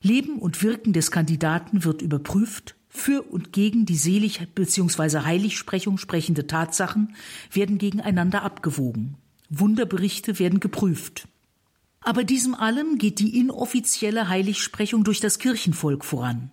[0.00, 5.20] Leben und Wirken des Kandidaten wird überprüft, für und gegen die Selig- bzw.
[5.20, 7.14] Heiligsprechung sprechende Tatsachen
[7.52, 9.16] werden gegeneinander abgewogen.
[9.50, 11.26] Wunderberichte werden geprüft.
[12.04, 16.50] Aber diesem allem geht die inoffizielle Heiligsprechung durch das Kirchenvolk voran.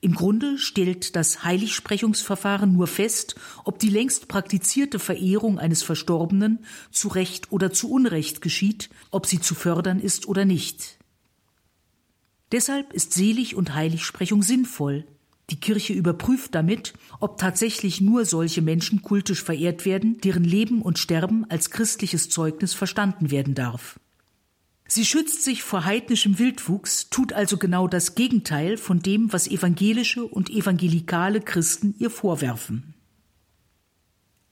[0.00, 7.08] Im Grunde stellt das Heiligsprechungsverfahren nur fest, ob die längst praktizierte Verehrung eines Verstorbenen zu
[7.08, 10.98] Recht oder zu Unrecht geschieht, ob sie zu fördern ist oder nicht.
[12.52, 15.06] Deshalb ist Selig- und Heiligsprechung sinnvoll.
[15.50, 20.98] Die Kirche überprüft damit, ob tatsächlich nur solche Menschen kultisch verehrt werden, deren Leben und
[20.98, 23.98] Sterben als christliches Zeugnis verstanden werden darf.
[24.88, 30.24] Sie schützt sich vor heidnischem Wildwuchs, tut also genau das Gegenteil von dem, was evangelische
[30.24, 32.94] und evangelikale Christen ihr vorwerfen.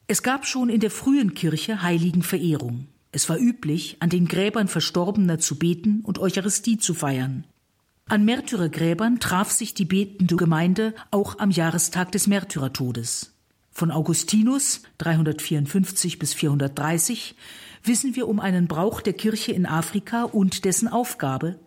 [0.07, 2.89] Es gab schon in der frühen Kirche Heiligenverehrung.
[3.13, 7.45] Es war üblich, an den Gräbern Verstorbener zu beten und Eucharistie zu feiern.
[8.07, 13.33] An Märtyrergräbern traf sich die betende Gemeinde auch am Jahrestag des Märtyrertodes.
[13.71, 17.35] Von Augustinus 354 bis 430
[17.87, 21.59] wissen wir um einen Brauch der Kirche in Afrika und dessen Aufgabe.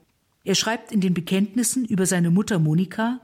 [0.43, 3.19] Er schreibt in den Bekenntnissen über seine Mutter Monika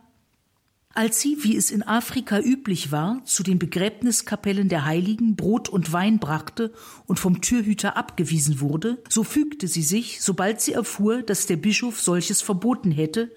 [0.95, 5.91] als sie, wie es in Afrika üblich war, zu den Begräbniskapellen der Heiligen Brot und
[5.91, 6.71] Wein brachte
[7.07, 11.99] und vom Türhüter abgewiesen wurde, so fügte sie sich, sobald sie erfuhr, dass der Bischof
[11.99, 13.31] solches verboten hätte,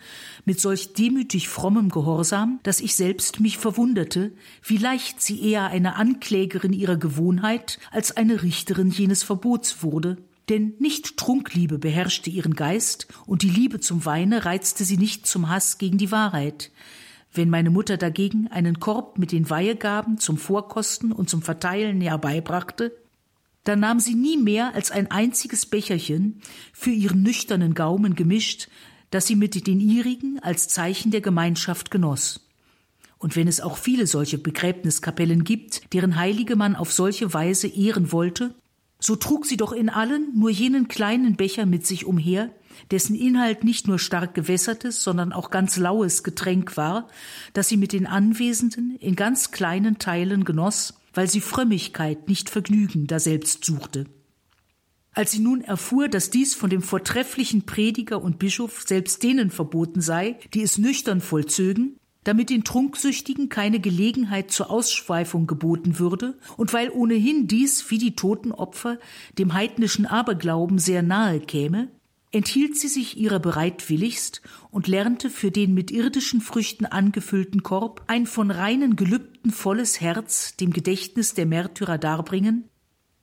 [0.45, 5.97] mit solch demütig frommem Gehorsam, dass ich selbst mich verwunderte, wie leicht sie eher eine
[5.97, 10.19] Anklägerin ihrer Gewohnheit als eine Richterin jenes Verbots wurde,
[10.51, 15.49] denn nicht Trunkliebe beherrschte ihren Geist, und die Liebe zum Weine reizte sie nicht zum
[15.49, 16.71] Hass gegen die Wahrheit.
[17.37, 22.97] Wenn meine Mutter dagegen einen Korb mit den Weihegaben zum Vorkosten und zum Verteilen herbeibrachte,
[23.65, 26.41] dann nahm sie nie mehr als ein einziges Becherchen
[26.73, 28.69] für ihren nüchternen Gaumen gemischt,
[29.11, 32.41] das sie mit den ihrigen als Zeichen der Gemeinschaft genoss.
[33.19, 38.13] Und wenn es auch viele solche Begräbniskapellen gibt, deren Heilige man auf solche Weise ehren
[38.13, 38.55] wollte,
[38.99, 42.51] so trug sie doch in allen nur jenen kleinen Becher mit sich umher,
[42.91, 47.09] dessen Inhalt nicht nur stark gewässertes, sondern auch ganz laues Getränk war,
[47.53, 53.07] das sie mit den Anwesenden in ganz kleinen Teilen genoss, weil sie Frömmigkeit, nicht Vergnügen
[53.07, 54.07] daselbst suchte.
[55.13, 60.03] Als sie nun erfuhr, dass dies von dem vortrefflichen Prediger und Bischof selbst denen verboten
[60.03, 66.73] sei, die es nüchtern vollzögen, damit den Trunksüchtigen keine Gelegenheit zur Ausschweifung geboten würde und
[66.75, 68.99] weil ohnehin dies wie die Totenopfer
[69.39, 71.89] dem heidnischen Aberglauben sehr nahe käme,
[72.33, 78.27] enthielt sie sich ihrer bereitwilligst und lernte für den mit irdischen Früchten angefüllten Korb ein
[78.27, 82.69] von reinen Gelübden volles Herz dem Gedächtnis der Märtyrer darbringen,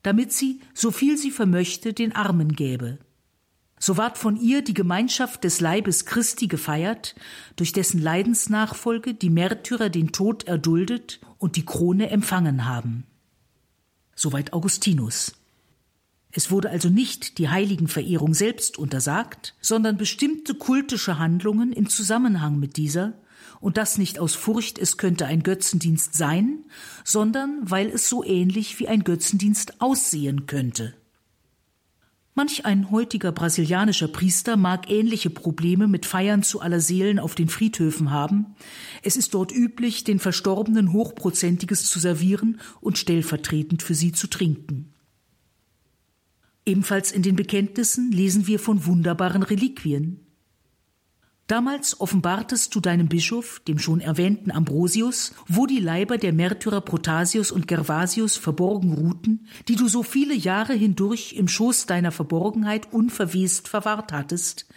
[0.02, 3.00] damit sie, so viel sie vermöchte, den Armen gäbe.
[3.80, 7.16] So ward von ihr die Gemeinschaft des Leibes Christi gefeiert,
[7.58, 13.06] durch dessen Leidensnachfolge die Märtyrer den Tod erduldet und die Krone empfangen haben.
[14.16, 15.34] Soweit Augustinus.
[16.36, 22.76] Es wurde also nicht die Heiligenverehrung selbst untersagt, sondern bestimmte kultische Handlungen in Zusammenhang mit
[22.76, 23.13] dieser,
[23.60, 26.65] und das nicht aus Furcht, es könnte ein Götzendienst sein,
[27.06, 30.96] sondern weil es so ähnlich wie ein Götzendienst aussehen könnte.
[32.36, 37.48] Manch ein heutiger brasilianischer Priester mag ähnliche Probleme mit Feiern zu aller Seelen auf den
[37.48, 38.56] Friedhöfen haben.
[39.04, 44.92] Es ist dort üblich, den Verstorbenen Hochprozentiges zu servieren und stellvertretend für sie zu trinken.
[46.65, 50.23] Ebenfalls in den Bekenntnissen lesen wir von wunderbaren Reliquien.
[51.47, 57.52] Damals offenbartest du deinem Bischof, dem schon erwähnten Ambrosius, wo die Leiber der Märtyrer Protasius
[57.52, 63.67] und Gervasius verborgen ruhten, die du so viele Jahre hindurch im Schoß deiner Verborgenheit unverwest
[63.67, 64.67] verwahrt hattest,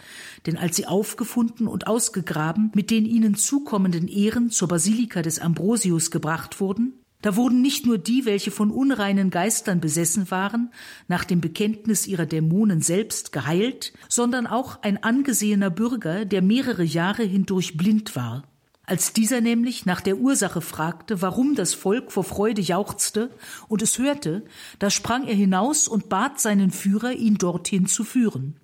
[0.45, 6.11] denn als sie aufgefunden und ausgegraben mit den ihnen zukommenden Ehren zur Basilika des Ambrosius
[6.11, 10.71] gebracht wurden, da wurden nicht nur die, welche von unreinen Geistern besessen waren,
[11.09, 17.23] nach dem Bekenntnis ihrer Dämonen selbst geheilt, sondern auch ein angesehener Bürger, der mehrere Jahre
[17.23, 18.43] hindurch blind war.
[18.85, 23.29] Als dieser nämlich nach der Ursache fragte, warum das Volk vor Freude jauchzte
[23.67, 24.45] und es hörte,
[24.79, 28.55] da sprang er hinaus und bat seinen Führer, ihn dorthin zu führen.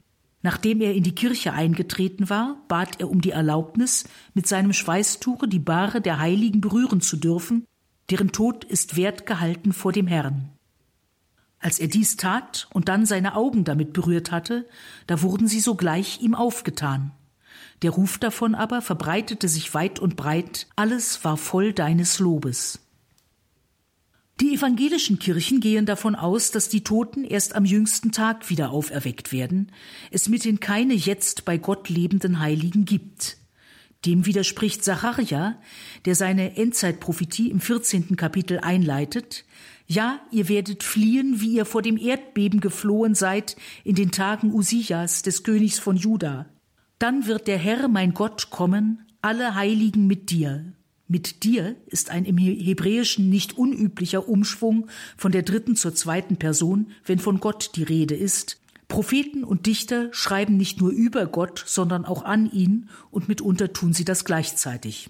[0.41, 5.49] Nachdem er in die Kirche eingetreten war, bat er um die Erlaubnis, mit seinem Schweißtuche
[5.49, 7.65] die Bahre der Heiligen berühren zu dürfen,
[8.13, 10.51] deren Tod ist wert gehalten vor dem Herrn.
[11.57, 14.67] Als er dies tat und dann seine Augen damit berührt hatte,
[15.07, 17.11] da wurden sie sogleich ihm aufgetan.
[17.81, 22.81] Der Ruf davon aber verbreitete sich weit und breit, alles war voll deines Lobes.
[24.39, 29.31] Die evangelischen Kirchen gehen davon aus, dass die Toten erst am jüngsten Tag wieder auferweckt
[29.31, 29.71] werden,
[30.11, 33.37] es mithin keine jetzt bei Gott lebenden Heiligen gibt.
[34.05, 35.59] Dem widerspricht Zacharia,
[36.05, 38.15] der seine Endzeitprophetie im 14.
[38.17, 39.45] Kapitel einleitet.
[39.87, 45.21] Ja, ihr werdet fliehen, wie ihr vor dem Erdbeben geflohen seid in den Tagen Usias,
[45.21, 46.47] des Königs von Juda.
[46.99, 50.73] Dann wird der Herr, mein Gott, kommen, alle Heiligen mit dir.
[51.07, 54.87] Mit dir ist ein im Hebräischen nicht unüblicher Umschwung
[55.17, 58.62] von der dritten zur zweiten Person, wenn von Gott die Rede ist,
[58.93, 63.91] Propheten und Dichter schreiben nicht nur über Gott, sondern auch an ihn, und mitunter tun
[63.91, 65.09] sie das gleichzeitig.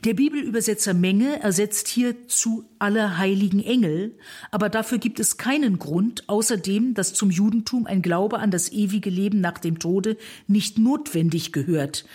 [0.00, 4.18] Der Bibelübersetzer Menge ersetzt hier zu alle heiligen Engel,
[4.50, 9.10] aber dafür gibt es keinen Grund, außerdem, dass zum Judentum ein Glaube an das ewige
[9.10, 10.16] Leben nach dem Tode
[10.48, 12.06] nicht notwendig gehört.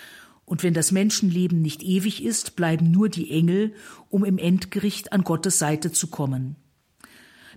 [0.44, 3.72] Und wenn das Menschenleben nicht ewig ist, bleiben nur die Engel,
[4.10, 6.56] um im Endgericht an Gottes Seite zu kommen.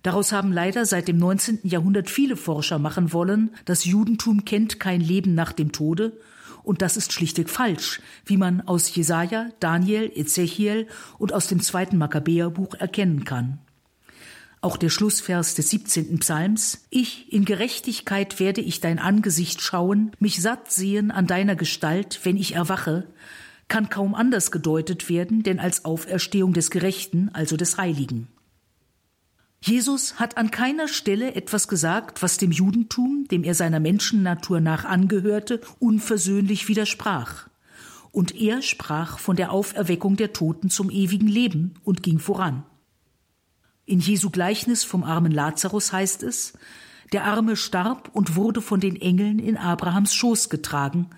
[0.03, 1.59] Daraus haben leider seit dem 19.
[1.63, 6.19] Jahrhundert viele Forscher machen wollen, das Judentum kennt kein Leben nach dem Tode,
[6.61, 10.87] und das ist schlichtweg falsch, wie man aus Jesaja, Daniel, Ezechiel
[11.17, 13.59] und aus dem zweiten Makkabäerbuch erkennen kann.
[14.61, 16.19] Auch der Schlussvers des 17.
[16.19, 22.21] Psalms Ich in Gerechtigkeit werde ich dein Angesicht schauen, mich satt sehen an deiner Gestalt,
[22.23, 23.07] wenn ich erwache,
[23.67, 28.29] kann kaum anders gedeutet werden, denn als Auferstehung des Gerechten, also des Heiligen.
[29.65, 34.83] Jesus hat an keiner Stelle etwas gesagt, was dem Judentum, dem er seiner Menschennatur nach
[34.83, 37.47] angehörte, unversöhnlich widersprach.
[38.11, 42.65] Und er sprach von der Auferweckung der Toten zum ewigen Leben und ging voran.
[43.85, 46.57] In Jesu Gleichnis vom armen Lazarus heißt es,
[47.13, 51.09] der Arme starb und wurde von den Engeln in Abrahams Schoß getragen,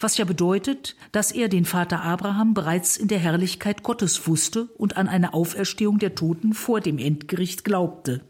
[0.00, 4.96] was ja bedeutet, dass er den Vater Abraham bereits in der Herrlichkeit Gottes wusste und
[4.96, 8.22] an eine Auferstehung der Toten vor dem Endgericht glaubte.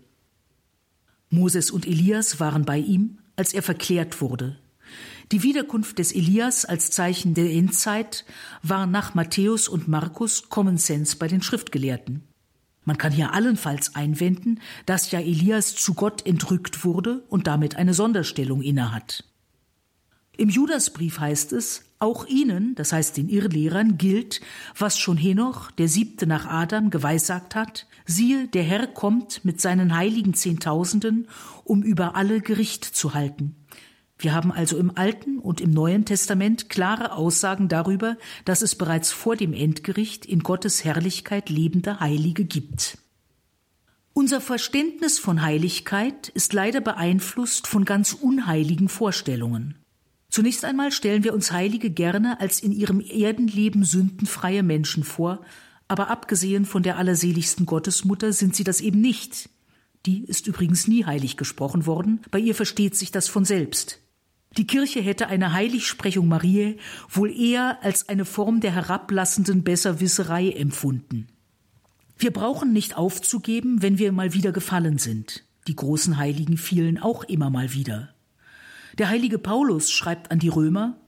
[1.31, 4.59] Moses und Elias waren bei ihm, als er verklärt wurde.
[5.31, 8.25] Die Wiederkunft des Elias als Zeichen der Endzeit
[8.63, 12.23] war nach Matthäus und Markus Common Sense bei den Schriftgelehrten.
[12.85, 17.93] Man kann hier allenfalls einwenden, dass ja Elias zu Gott entrückt wurde und damit eine
[17.93, 19.25] Sonderstellung innehat.
[20.39, 24.41] Im Judasbrief heißt es, auch ihnen, das heißt den Irrlehrern, gilt,
[24.79, 29.97] was schon Henoch, der siebte nach Adam, geweissagt hat, siehe, der Herr kommt mit seinen
[29.97, 31.27] heiligen Zehntausenden,
[31.65, 33.57] um über alle Gericht zu halten.
[34.17, 39.11] Wir haben also im Alten und im Neuen Testament klare Aussagen darüber, dass es bereits
[39.11, 42.99] vor dem Endgericht in Gottes Herrlichkeit lebende Heilige gibt.
[44.13, 49.78] Unser Verständnis von Heiligkeit ist leider beeinflusst von ganz unheiligen Vorstellungen.
[50.39, 55.41] Zunächst einmal stellen wir uns Heilige gerne als in ihrem Erdenleben sündenfreie Menschen vor,
[55.89, 59.51] aber abgesehen von der allerseligsten Gottesmutter sind sie das eben nicht.
[60.07, 63.99] Die ist übrigens nie heilig gesprochen worden, bei ihr versteht sich das von selbst.
[64.57, 66.77] Die Kirche hätte eine Heiligsprechung Mariä
[67.09, 71.27] wohl eher als eine Form der herablassenden Besserwisserei empfunden.
[72.17, 75.43] Wir brauchen nicht aufzugeben, wenn wir mal wieder gefallen sind.
[75.67, 78.15] Die großen Heiligen fielen auch immer mal wieder.
[78.99, 81.01] Der heilige Paulus schreibt an die Römer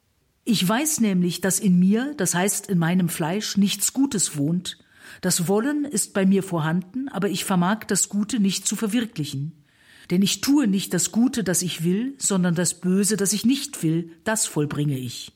[0.45, 4.78] Ich weiß nämlich, dass in mir, das heißt in meinem Fleisch, nichts Gutes wohnt.
[5.20, 9.64] Das Wollen ist bei mir vorhanden, aber ich vermag das Gute nicht zu verwirklichen.
[10.11, 13.82] Denn ich tue nicht das Gute, das ich will, sondern das Böse, das ich nicht
[13.82, 15.32] will, das vollbringe ich.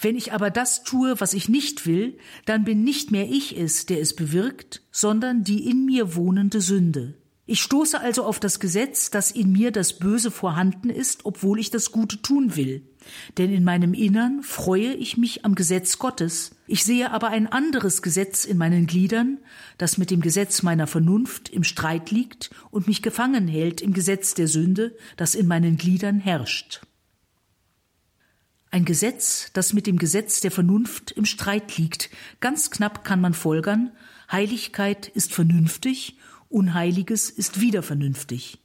[0.00, 3.86] Wenn ich aber das tue, was ich nicht will, dann bin nicht mehr ich es,
[3.86, 7.17] der es bewirkt, sondern die in mir wohnende Sünde.
[7.50, 11.70] Ich stoße also auf das Gesetz, dass in mir das Böse vorhanden ist, obwohl ich
[11.70, 12.82] das Gute tun will.
[13.38, 16.50] Denn in meinem Innern freue ich mich am Gesetz Gottes.
[16.66, 19.38] Ich sehe aber ein anderes Gesetz in meinen Gliedern,
[19.78, 24.34] das mit dem Gesetz meiner Vernunft im Streit liegt und mich gefangen hält im Gesetz
[24.34, 26.82] der Sünde, das in meinen Gliedern herrscht.
[28.70, 32.10] Ein Gesetz, das mit dem Gesetz der Vernunft im Streit liegt.
[32.40, 33.92] Ganz knapp kann man folgern,
[34.30, 36.17] Heiligkeit ist vernünftig
[36.48, 38.58] Unheiliges ist wieder vernünftig.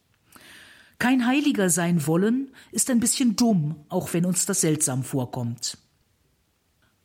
[1.00, 5.78] Kein Heiliger sein wollen ist ein bisschen dumm, auch wenn uns das seltsam vorkommt.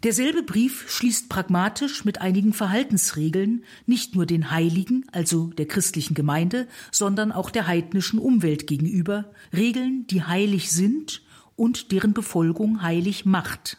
[0.04, 6.68] Derselbe Brief schließt pragmatisch mit einigen Verhaltensregeln nicht nur den Heiligen, also der christlichen Gemeinde,
[6.92, 11.22] sondern auch der heidnischen Umwelt gegenüber, Regeln, die heilig sind
[11.56, 13.78] und deren Befolgung heilig macht.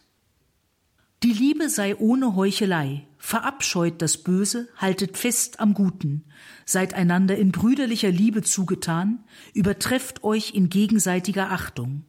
[1.24, 6.24] Die Liebe sei ohne Heuchelei, verabscheut das Böse, haltet fest am Guten,
[6.66, 12.06] seid einander in brüderlicher Liebe zugetan, übertrefft euch in gegenseitiger Achtung.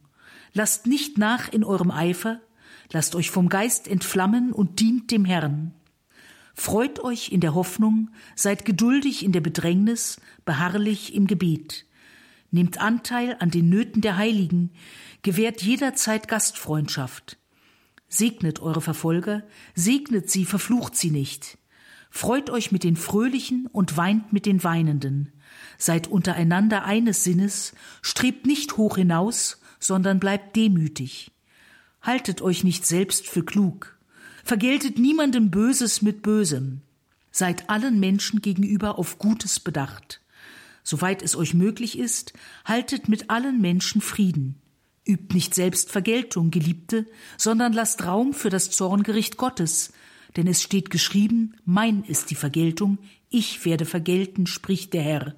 [0.53, 2.39] Lasst nicht nach in eurem Eifer,
[2.91, 5.73] lasst euch vom Geist entflammen und dient dem Herrn.
[6.53, 11.85] Freut euch in der Hoffnung, seid geduldig in der Bedrängnis, beharrlich im Gebet.
[12.51, 14.71] Nehmt Anteil an den Nöten der Heiligen,
[15.21, 17.37] gewährt jederzeit Gastfreundschaft,
[18.13, 19.41] Segnet eure Verfolger,
[19.73, 21.57] segnet sie, verflucht sie nicht.
[22.09, 25.31] Freut euch mit den Fröhlichen und weint mit den Weinenden.
[25.77, 31.31] Seid untereinander eines Sinnes, strebt nicht hoch hinaus, sondern bleibt demütig.
[32.01, 33.97] Haltet euch nicht selbst für klug.
[34.43, 36.81] Vergeltet niemandem Böses mit Bösem.
[37.31, 40.19] Seid allen Menschen gegenüber auf Gutes bedacht.
[40.83, 42.33] Soweit es euch möglich ist,
[42.65, 44.60] haltet mit allen Menschen Frieden.
[45.05, 49.93] Übt nicht selbst Vergeltung, Geliebte, sondern lasst Raum für das Zorngericht Gottes,
[50.37, 52.99] denn es steht geschrieben, mein ist die Vergeltung,
[53.29, 55.35] ich werde vergelten, spricht der Herr.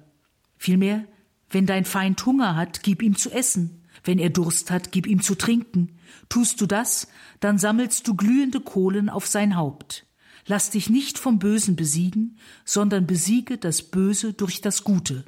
[0.56, 1.04] Vielmehr,
[1.50, 5.22] wenn dein Feind Hunger hat, gib ihm zu essen, wenn er Durst hat, gib ihm
[5.22, 5.98] zu trinken.
[6.28, 7.08] Tust du das,
[7.40, 10.06] dann sammelst du glühende Kohlen auf sein Haupt.
[10.46, 15.24] Lass dich nicht vom Bösen besiegen, sondern besiege das Böse durch das Gute.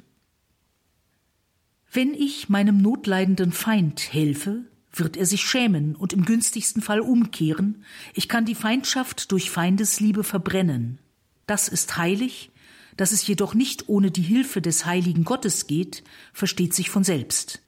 [1.91, 7.83] Wenn ich meinem notleidenden Feind helfe, wird er sich schämen und im günstigsten Fall umkehren,
[8.13, 10.99] ich kann die Feindschaft durch Feindesliebe verbrennen.
[11.45, 12.51] Das ist heilig,
[12.97, 17.61] dass es jedoch nicht ohne die Hilfe des heiligen Gottes geht, versteht sich von selbst.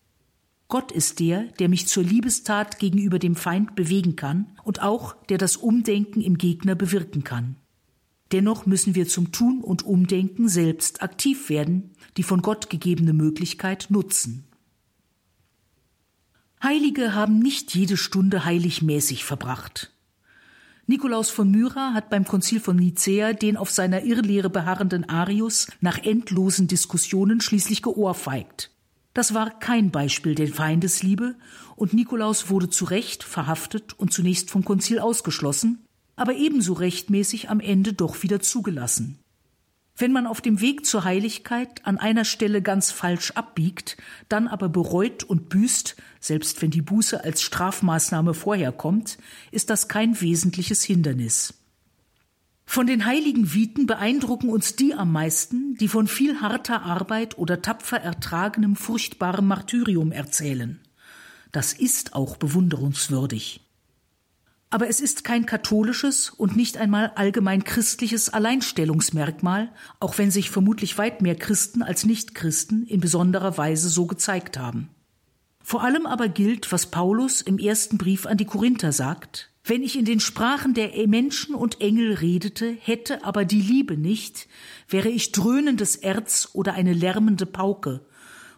[0.68, 5.38] Gott ist der, der mich zur Liebestat gegenüber dem Feind bewegen kann und auch der
[5.38, 7.56] das Umdenken im Gegner bewirken kann.
[8.32, 13.88] Dennoch müssen wir zum Tun und Umdenken selbst aktiv werden, die von Gott gegebene Möglichkeit
[13.90, 14.44] nutzen.
[16.62, 19.92] Heilige haben nicht jede Stunde heiligmäßig verbracht.
[20.86, 26.00] Nikolaus von Myra hat beim Konzil von Nicäa den auf seiner Irrlehre beharrenden Arius nach
[26.00, 28.72] endlosen Diskussionen schließlich geohrfeigt.
[29.14, 31.36] Das war kein Beispiel der Feindesliebe
[31.76, 35.86] und Nikolaus wurde zu Recht verhaftet und zunächst vom Konzil ausgeschlossen,
[36.20, 39.20] aber ebenso rechtmäßig am Ende doch wieder zugelassen.
[39.96, 43.98] Wenn man auf dem Weg zur Heiligkeit an einer Stelle ganz falsch abbiegt,
[44.30, 49.18] dann aber bereut und büßt, selbst wenn die Buße als Strafmaßnahme vorher kommt,
[49.52, 51.54] ist das kein wesentliches Hindernis.
[52.66, 57.62] Von den heiligen Viten beeindrucken uns die am meisten, die von viel harter Arbeit oder
[57.62, 60.80] tapfer ertragenem furchtbarem Martyrium erzählen.
[61.52, 63.62] Das ist auch bewunderungswürdig.
[64.72, 70.98] Aber es ist kein katholisches und nicht einmal allgemein christliches Alleinstellungsmerkmal, auch wenn sich vermutlich
[71.00, 74.90] weit mehr Christen als Nichtchristen in besonderer Weise so gezeigt haben.
[75.64, 79.98] Vor allem aber gilt, was Paulus im ersten Brief an die Korinther sagt, wenn ich
[79.98, 84.48] in den Sprachen der Menschen und Engel redete, hätte aber die Liebe nicht,
[84.88, 88.06] wäre ich dröhnendes Erz oder eine lärmende Pauke,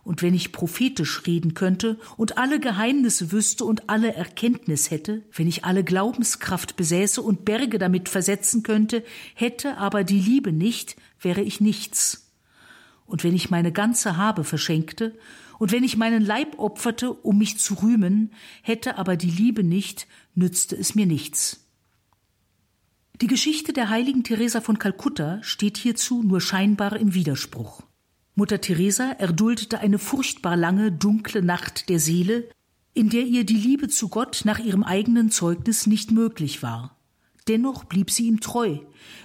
[0.03, 5.47] und wenn ich prophetisch reden könnte und alle Geheimnisse wüsste und alle Erkenntnis hätte, wenn
[5.47, 9.03] ich alle Glaubenskraft besäße und Berge damit versetzen könnte,
[9.35, 12.31] hätte aber die Liebe nicht, wäre ich nichts.
[13.05, 15.17] Und wenn ich meine ganze Habe verschenkte,
[15.59, 18.33] und wenn ich meinen Leib opferte, um mich zu rühmen,
[18.63, 21.67] hätte aber die Liebe nicht, nützte es mir nichts.
[23.21, 27.83] Die Geschichte der heiligen Teresa von Kalkutta steht hierzu nur scheinbar im Widerspruch.
[28.35, 32.49] Mutter Teresa erduldete eine furchtbar lange, dunkle Nacht der Seele,
[32.93, 36.97] in der ihr die Liebe zu Gott nach ihrem eigenen Zeugnis nicht möglich war.
[37.47, 38.79] Dennoch blieb sie ihm treu,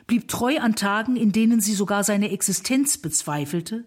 [0.07, 3.87] blieb treu an Tagen, in denen sie sogar seine Existenz bezweifelte,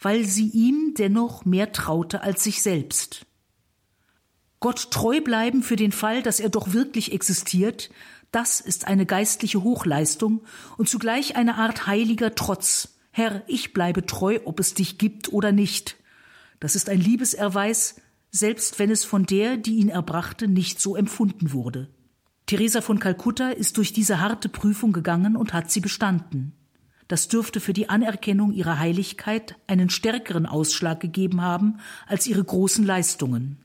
[0.00, 3.26] weil sie ihm dennoch mehr traute als sich selbst.
[4.60, 7.90] Gott treu bleiben für den Fall, dass er doch wirklich existiert,
[8.32, 10.42] das ist eine geistliche Hochleistung
[10.76, 15.50] und zugleich eine Art heiliger Trotz, Herr, ich bleibe treu, ob es dich gibt oder
[15.50, 15.96] nicht.
[16.60, 18.00] Das ist ein Liebeserweis,
[18.30, 21.88] selbst wenn es von der, die ihn erbrachte, nicht so empfunden wurde.
[22.46, 26.52] Teresa von Kalkutta ist durch diese harte Prüfung gegangen und hat sie bestanden.
[27.08, 32.86] Das dürfte für die Anerkennung ihrer Heiligkeit einen stärkeren Ausschlag gegeben haben als ihre großen
[32.86, 33.58] Leistungen.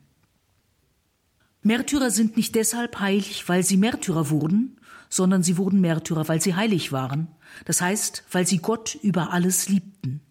[1.62, 4.80] Märtyrer sind nicht deshalb heilig, weil sie Märtyrer wurden,
[5.10, 7.28] sondern sie wurden Märtyrer, weil sie heilig waren,
[7.66, 10.22] das heißt, weil sie Gott über alles liebten.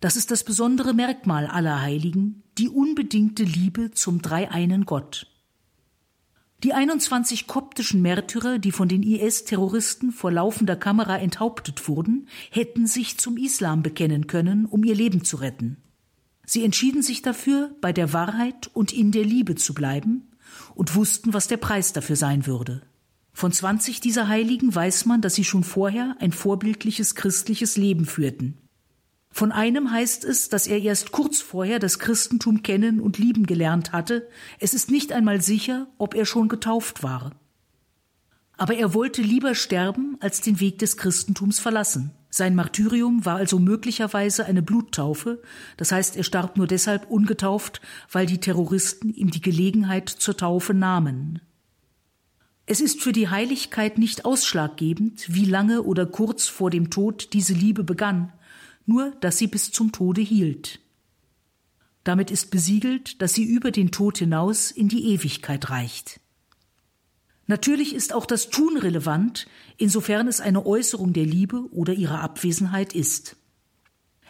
[0.00, 5.28] Das ist das besondere Merkmal aller Heiligen, die unbedingte Liebe zum dreieinen Gott.
[6.62, 13.18] Die 21 koptischen Märtyrer, die von den IS-Terroristen vor laufender Kamera enthauptet wurden, hätten sich
[13.18, 15.78] zum Islam bekennen können, um ihr Leben zu retten.
[16.46, 20.28] Sie entschieden sich dafür, bei der Wahrheit und in der Liebe zu bleiben
[20.74, 22.82] und wussten, was der Preis dafür sein würde.
[23.32, 28.58] Von 20 dieser Heiligen weiß man, dass sie schon vorher ein vorbildliches christliches Leben führten.
[29.30, 33.92] Von einem heißt es, dass er erst kurz vorher das Christentum kennen und lieben gelernt
[33.92, 34.28] hatte.
[34.60, 37.32] Es ist nicht einmal sicher, ob er schon getauft war.
[38.58, 42.12] Aber er wollte lieber sterben, als den Weg des Christentums verlassen.
[42.28, 45.42] Sein Martyrium war also möglicherweise eine Bluttaufe,
[45.78, 47.80] das heißt, er starb nur deshalb ungetauft,
[48.10, 51.40] weil die Terroristen ihm die Gelegenheit zur Taufe nahmen.
[52.66, 57.54] Es ist für die Heiligkeit nicht ausschlaggebend, wie lange oder kurz vor dem Tod diese
[57.54, 58.32] Liebe begann,
[58.86, 60.80] nur dass sie bis zum Tode hielt.
[62.04, 66.20] Damit ist besiegelt, dass sie über den Tod hinaus in die Ewigkeit reicht.
[67.46, 69.46] Natürlich ist auch das Tun relevant,
[69.76, 73.36] insofern es eine Äußerung der Liebe oder ihrer Abwesenheit ist.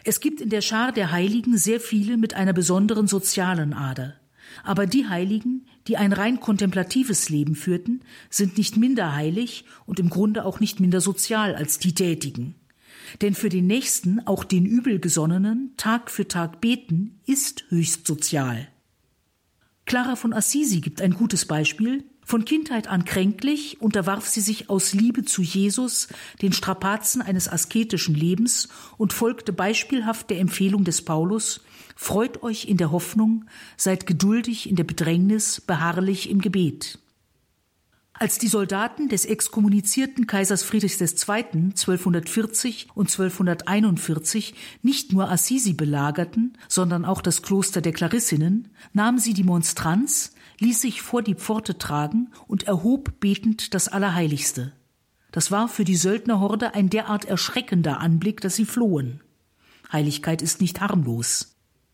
[0.03, 4.15] Es gibt in der Schar der Heiligen sehr viele mit einer besonderen sozialen Ader.
[4.63, 10.09] Aber die Heiligen, die ein rein kontemplatives Leben führten, sind nicht minder heilig und im
[10.09, 12.55] Grunde auch nicht minder sozial als die Tätigen.
[13.21, 18.67] Denn für den Nächsten, auch den Übelgesonnenen, Tag für Tag beten, ist höchst sozial.
[19.85, 22.03] Clara von Assisi gibt ein gutes Beispiel.
[22.25, 26.07] Von Kindheit an kränklich unterwarf sie sich aus Liebe zu Jesus
[26.41, 31.61] den Strapazen eines asketischen Lebens und folgte beispielhaft der Empfehlung des Paulus
[31.95, 33.45] Freut euch in der Hoffnung,
[33.77, 36.99] seid geduldig in der Bedrängnis, beharrlich im Gebet.
[38.13, 41.45] Als die Soldaten des exkommunizierten Kaisers Friedrichs II.
[41.71, 49.33] 1240 und 1241 nicht nur Assisi belagerten, sondern auch das Kloster der Klarissinnen, nahm sie
[49.33, 54.73] die Monstranz, ließ sich vor die Pforte tragen und erhob betend das Allerheiligste.
[55.31, 59.21] Das war für die Söldnerhorde ein derart erschreckender Anblick, dass sie flohen.
[59.91, 61.52] Heiligkeit ist nicht harmlos.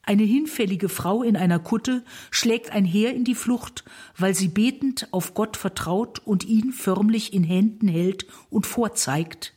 [0.10, 3.84] Eine hinfällige Frau in einer Kutte schlägt ein Heer in die Flucht,
[4.18, 9.54] weil sie betend auf Gott vertraut und ihn förmlich in Händen hält und vorzeigt.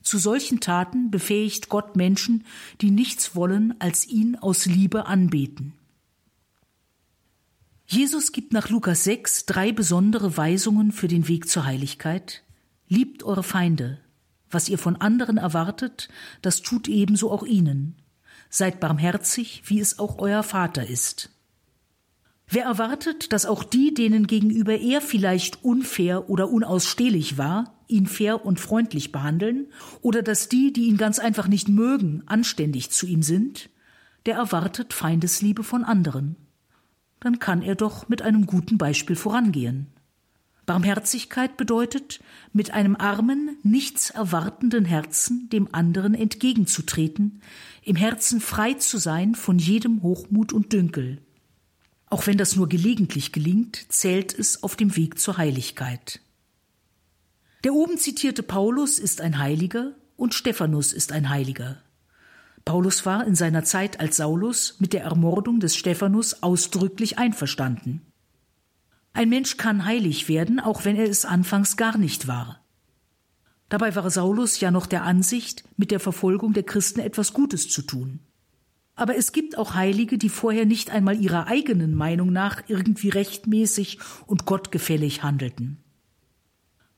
[0.00, 2.44] Zu solchen Taten befähigt Gott Menschen,
[2.80, 5.72] die nichts wollen, als ihn aus Liebe anbeten.
[7.88, 12.44] Jesus gibt nach Lukas 6 drei besondere Weisungen für den Weg zur Heiligkeit.
[12.86, 13.98] Liebt eure Feinde.
[14.48, 16.08] Was ihr von anderen erwartet,
[16.40, 17.96] das tut ebenso auch ihnen.
[18.50, 21.30] Seid barmherzig, wie es auch euer Vater ist.
[22.50, 28.44] Wer erwartet, dass auch die, denen gegenüber er vielleicht unfair oder unausstehlich war, ihn fair
[28.44, 29.66] und freundlich behandeln,
[30.00, 33.68] oder dass die, die ihn ganz einfach nicht mögen, anständig zu ihm sind,
[34.24, 36.36] der erwartet Feindesliebe von anderen.
[37.20, 39.88] Dann kann er doch mit einem guten Beispiel vorangehen.
[40.68, 42.20] Barmherzigkeit bedeutet,
[42.52, 47.40] mit einem armen, nichts erwartenden Herzen dem anderen entgegenzutreten,
[47.82, 51.22] im Herzen frei zu sein von jedem Hochmut und Dünkel.
[52.10, 56.20] Auch wenn das nur gelegentlich gelingt, zählt es auf dem Weg zur Heiligkeit.
[57.64, 61.82] Der oben zitierte Paulus ist ein Heiliger und Stephanus ist ein Heiliger.
[62.66, 68.07] Paulus war in seiner Zeit als Saulus mit der Ermordung des Stephanus ausdrücklich einverstanden.
[69.18, 72.64] Ein Mensch kann heilig werden, auch wenn er es anfangs gar nicht war.
[73.68, 77.82] Dabei war Saulus ja noch der Ansicht, mit der Verfolgung der Christen etwas Gutes zu
[77.82, 78.20] tun.
[78.94, 83.98] Aber es gibt auch Heilige, die vorher nicht einmal ihrer eigenen Meinung nach irgendwie rechtmäßig
[84.28, 85.82] und gottgefällig handelten.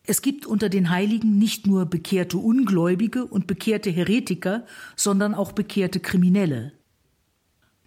[0.04, 6.00] Es gibt unter den Heiligen nicht nur bekehrte Ungläubige und bekehrte Heretiker, sondern auch bekehrte
[6.00, 6.74] Kriminelle.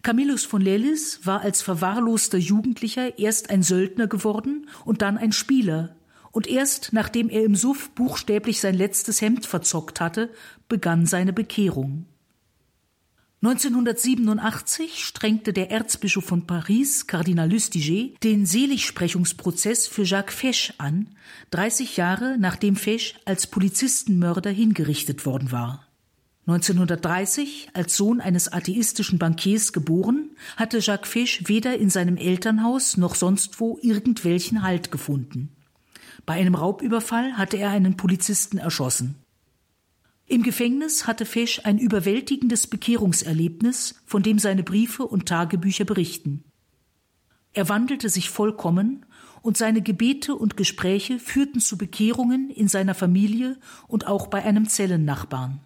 [0.03, 5.95] Camillus von Lelis war als verwahrloster Jugendlicher erst ein Söldner geworden und dann ein Spieler,
[6.31, 10.29] und erst nachdem er im Suff buchstäblich sein letztes Hemd verzockt hatte,
[10.67, 12.05] begann seine Bekehrung.
[13.43, 21.09] 1987 strengte der Erzbischof von Paris, Kardinal Lustiger, den Seligsprechungsprozess für Jacques Fesch an,
[21.51, 25.82] 30 Jahre nachdem Fesch als Polizistenmörder hingerichtet worden war.
[26.45, 33.15] 1930, als Sohn eines atheistischen Bankiers geboren, hatte Jacques Fisch weder in seinem Elternhaus noch
[33.15, 35.55] sonst wo irgendwelchen Halt gefunden.
[36.25, 39.15] Bei einem Raubüberfall hatte er einen Polizisten erschossen.
[40.25, 46.43] Im Gefängnis hatte Fisch ein überwältigendes Bekehrungserlebnis, von dem seine Briefe und Tagebücher berichten.
[47.53, 49.05] Er wandelte sich vollkommen
[49.41, 54.67] und seine Gebete und Gespräche führten zu Bekehrungen in seiner Familie und auch bei einem
[54.67, 55.61] Zellennachbarn.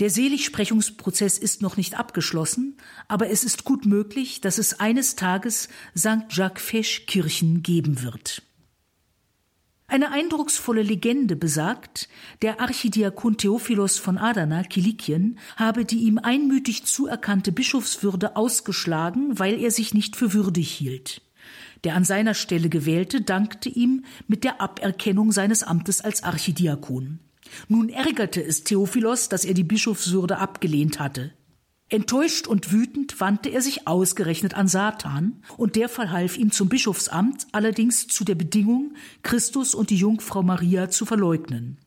[0.00, 2.76] Der Seligsprechungsprozess ist noch nicht abgeschlossen,
[3.08, 6.26] aber es ist gut möglich, dass es eines Tages St.
[6.30, 8.42] Jacques Fesch Kirchen geben wird.
[9.90, 12.08] Eine eindrucksvolle Legende besagt,
[12.42, 19.70] der Archidiakon Theophilos von Adana, Kilikien, habe die ihm einmütig zuerkannte Bischofswürde ausgeschlagen, weil er
[19.70, 21.22] sich nicht für würdig hielt.
[21.84, 27.20] Der an seiner Stelle Gewählte dankte ihm mit der Aberkennung seines Amtes als Archidiakon.
[27.68, 31.32] Nun ärgerte es Theophilos, dass er die Bischofswürde abgelehnt hatte.
[31.90, 37.46] Enttäuscht und wütend wandte er sich ausgerechnet an Satan, und der verhalf ihm zum Bischofsamt,
[37.52, 41.78] allerdings zu der Bedingung, Christus und die Jungfrau Maria zu verleugnen.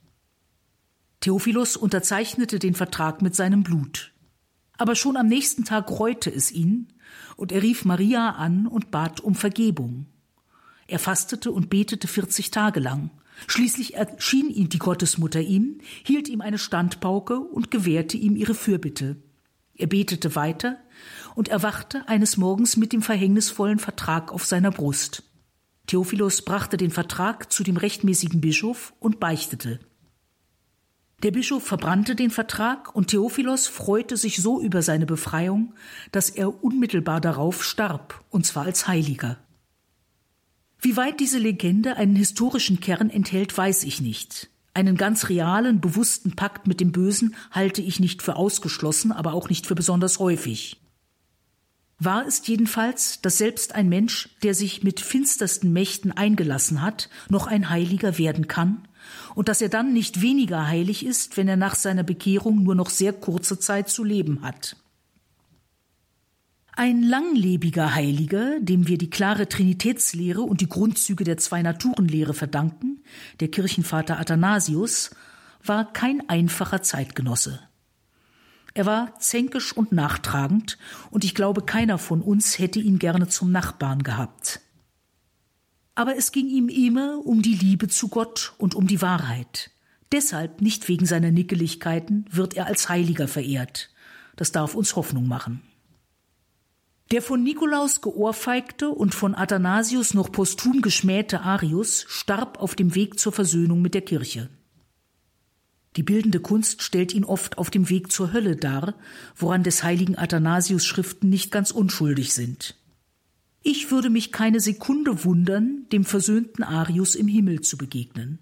[1.19, 4.11] Theophilos unterzeichnete den Vertrag mit seinem Blut.
[4.77, 6.87] Aber schon am nächsten Tag reute es ihn,
[7.37, 10.07] und er rief Maria an und bat um Vergebung.
[10.87, 13.11] Er fastete und betete vierzig Tage lang.
[13.47, 19.17] Schließlich erschien ihm die Gottesmutter ihm, hielt ihm eine Standpauke und gewährte ihm ihre Fürbitte.
[19.73, 20.77] Er betete weiter
[21.35, 25.23] und erwachte eines Morgens mit dem verhängnisvollen Vertrag auf seiner Brust.
[25.87, 29.79] Theophilos brachte den Vertrag zu dem rechtmäßigen Bischof und beichtete.
[31.23, 35.75] Der Bischof verbrannte den Vertrag und Theophilos freute sich so über seine Befreiung,
[36.11, 39.37] dass er unmittelbar darauf starb, und zwar als Heiliger.
[40.83, 44.49] Wie weit diese Legende einen historischen Kern enthält, weiß ich nicht.
[44.73, 49.47] Einen ganz realen, bewussten Pakt mit dem Bösen halte ich nicht für ausgeschlossen, aber auch
[49.47, 50.81] nicht für besonders häufig.
[51.99, 57.45] Wahr ist jedenfalls, dass selbst ein Mensch, der sich mit finstersten Mächten eingelassen hat, noch
[57.45, 58.87] ein Heiliger werden kann,
[59.35, 62.89] und dass er dann nicht weniger heilig ist, wenn er nach seiner Bekehrung nur noch
[62.89, 64.77] sehr kurze Zeit zu leben hat.
[66.81, 73.03] Ein langlebiger Heiliger, dem wir die klare Trinitätslehre und die Grundzüge der Zwei-Naturen-Lehre verdanken,
[73.39, 75.11] der Kirchenvater Athanasius,
[75.63, 77.59] war kein einfacher Zeitgenosse.
[78.73, 80.79] Er war zänkisch und nachtragend,
[81.11, 84.59] und ich glaube, keiner von uns hätte ihn gerne zum Nachbarn gehabt.
[85.93, 89.69] Aber es ging ihm immer um die Liebe zu Gott und um die Wahrheit.
[90.11, 93.91] Deshalb, nicht wegen seiner Nickeligkeiten, wird er als Heiliger verehrt.
[94.35, 95.61] Das darf uns Hoffnung machen.
[97.11, 103.19] Der von Nikolaus geohrfeigte und von Athanasius noch posthum geschmähte Arius starb auf dem Weg
[103.19, 104.49] zur Versöhnung mit der Kirche.
[105.97, 108.95] Die bildende Kunst stellt ihn oft auf dem Weg zur Hölle dar,
[109.35, 112.77] woran des heiligen Athanasius Schriften nicht ganz unschuldig sind.
[113.61, 118.39] Ich würde mich keine Sekunde wundern, dem versöhnten Arius im Himmel zu begegnen.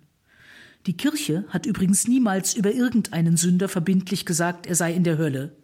[0.86, 5.58] Die Kirche hat übrigens niemals über irgendeinen Sünder verbindlich gesagt, er sei in der Hölle.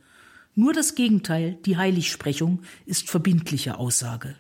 [0.56, 4.36] Nur das Gegenteil, die Heiligsprechung, ist verbindliche Aussage.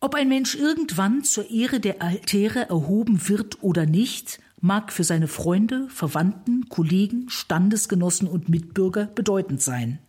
[0.00, 5.28] Ob ein Mensch irgendwann zur Ehre der Altäre erhoben wird oder nicht, mag für seine
[5.28, 10.00] Freunde, Verwandten, Kollegen, Standesgenossen und Mitbürger bedeutend sein.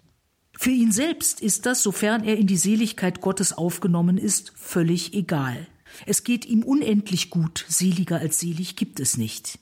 [0.57, 5.67] Für ihn selbst ist das, sofern er in die Seligkeit Gottes aufgenommen ist, völlig egal.
[6.05, 9.59] Es geht ihm unendlich gut, seliger als selig gibt es nicht.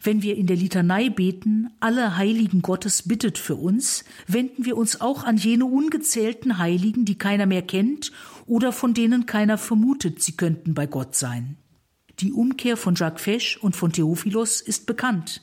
[0.00, 5.00] Wenn wir in der Litanei beten, alle Heiligen Gottes bittet für uns, wenden wir uns
[5.00, 8.12] auch an jene ungezählten Heiligen, die keiner mehr kennt
[8.46, 11.56] oder von denen keiner vermutet, sie könnten bei Gott sein.
[12.20, 15.42] Die Umkehr von Jacques Fesch und von Theophilos ist bekannt.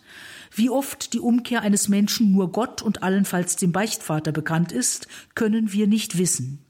[0.53, 5.73] Wie oft die Umkehr eines Menschen nur Gott und allenfalls dem Beichtvater bekannt ist, können
[5.73, 6.64] wir nicht wissen.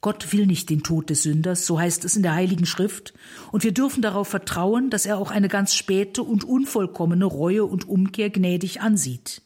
[0.00, 3.12] Gott will nicht den Tod des Sünders, so heißt es in der Heiligen Schrift,
[3.52, 7.86] und wir dürfen darauf vertrauen, dass er auch eine ganz späte und unvollkommene Reue und
[7.86, 9.42] Umkehr gnädig ansieht.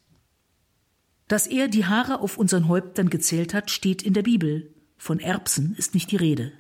[1.27, 4.73] Dass er die Haare auf unseren Häuptern gezählt hat, steht in der Bibel.
[4.97, 6.53] Von Erbsen ist nicht die Rede.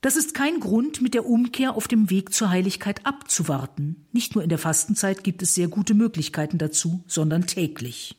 [0.00, 4.06] Das ist kein Grund, mit der Umkehr auf dem Weg zur Heiligkeit abzuwarten.
[4.12, 8.16] Nicht nur in der Fastenzeit gibt es sehr gute Möglichkeiten dazu, sondern täglich.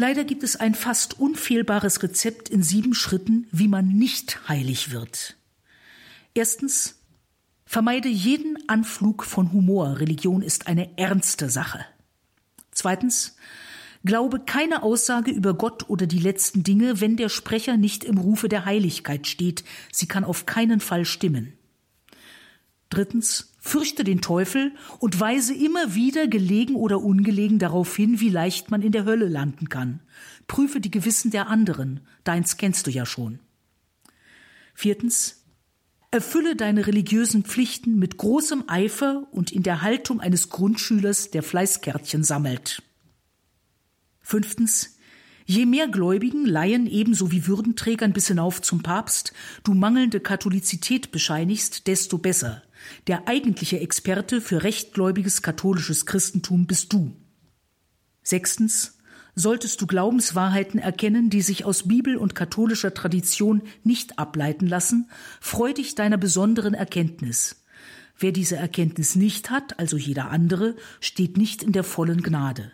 [0.00, 5.36] Leider gibt es ein fast unfehlbares Rezept in sieben Schritten, wie man nicht heilig wird.
[6.32, 7.02] Erstens,
[7.66, 10.00] vermeide jeden Anflug von Humor.
[10.00, 11.84] Religion ist eine ernste Sache.
[12.70, 13.36] Zweitens,
[14.02, 18.48] glaube keine Aussage über Gott oder die letzten Dinge, wenn der Sprecher nicht im Rufe
[18.48, 19.64] der Heiligkeit steht.
[19.92, 21.52] Sie kann auf keinen Fall stimmen.
[22.88, 28.70] Drittens, Fürchte den Teufel und weise immer wieder gelegen oder ungelegen darauf hin, wie leicht
[28.70, 30.00] man in der Hölle landen kann.
[30.46, 32.00] Prüfe die Gewissen der anderen.
[32.24, 33.38] Deins kennst du ja schon.
[34.74, 35.44] Viertens.
[36.10, 42.24] Erfülle deine religiösen Pflichten mit großem Eifer und in der Haltung eines Grundschülers, der Fleißkärtchen
[42.24, 42.82] sammelt.
[44.20, 44.96] Fünftens.
[45.44, 49.32] Je mehr Gläubigen, Laien ebenso wie Würdenträgern bis hinauf zum Papst
[49.64, 52.62] du mangelnde Katholizität bescheinigst, desto besser.
[53.06, 57.16] Der eigentliche Experte für rechtgläubiges katholisches Christentum bist du.
[58.22, 58.96] Sechstens.
[59.36, 65.08] Solltest du Glaubenswahrheiten erkennen, die sich aus Bibel und katholischer Tradition nicht ableiten lassen,
[65.40, 67.62] freu dich deiner besonderen Erkenntnis.
[68.18, 72.70] Wer diese Erkenntnis nicht hat, also jeder andere, steht nicht in der vollen Gnade.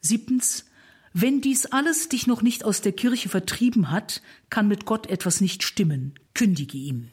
[0.00, 0.64] Siebtens.
[1.12, 5.40] Wenn dies alles dich noch nicht aus der Kirche vertrieben hat, kann mit Gott etwas
[5.40, 6.14] nicht stimmen.
[6.34, 7.10] Kündige ihm.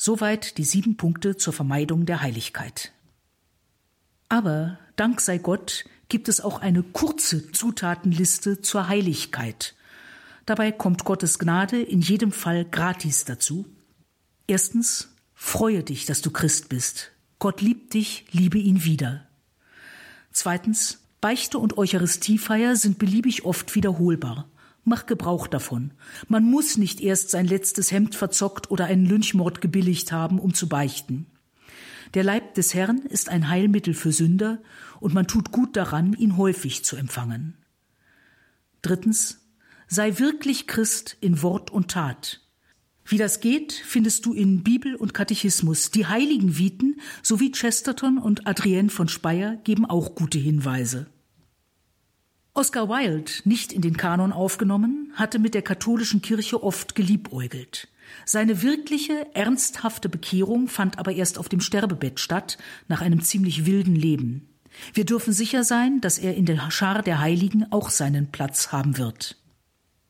[0.00, 2.92] Soweit die sieben Punkte zur Vermeidung der Heiligkeit.
[4.28, 9.74] Aber, Dank sei Gott, gibt es auch eine kurze Zutatenliste zur Heiligkeit.
[10.46, 13.66] Dabei kommt Gottes Gnade in jedem Fall gratis dazu.
[14.46, 17.10] Erstens, freue dich, dass du Christ bist.
[17.40, 19.26] Gott liebt dich, liebe ihn wieder.
[20.30, 24.48] Zweitens, Beichte und Eucharistiefeier sind beliebig oft wiederholbar.
[24.88, 25.90] Mach Gebrauch davon.
[26.28, 30.66] Man muss nicht erst sein letztes Hemd verzockt oder einen Lynchmord gebilligt haben, um zu
[30.66, 31.26] beichten.
[32.14, 34.62] Der Leib des Herrn ist ein Heilmittel für Sünder
[34.98, 37.58] und man tut gut daran, ihn häufig zu empfangen.
[38.80, 39.46] Drittens,
[39.88, 42.40] sei wirklich Christ in Wort und Tat.
[43.04, 45.90] Wie das geht, findest du in Bibel und Katechismus.
[45.90, 51.08] Die Heiligen Viten sowie Chesterton und Adrienne von Speyer geben auch gute Hinweise.
[52.58, 57.86] Oscar Wilde, nicht in den Kanon aufgenommen, hatte mit der katholischen Kirche oft geliebäugelt.
[58.24, 63.94] Seine wirkliche, ernsthafte Bekehrung fand aber erst auf dem Sterbebett statt, nach einem ziemlich wilden
[63.94, 64.48] Leben.
[64.92, 68.98] Wir dürfen sicher sein, dass er in der Schar der Heiligen auch seinen Platz haben
[68.98, 69.36] wird.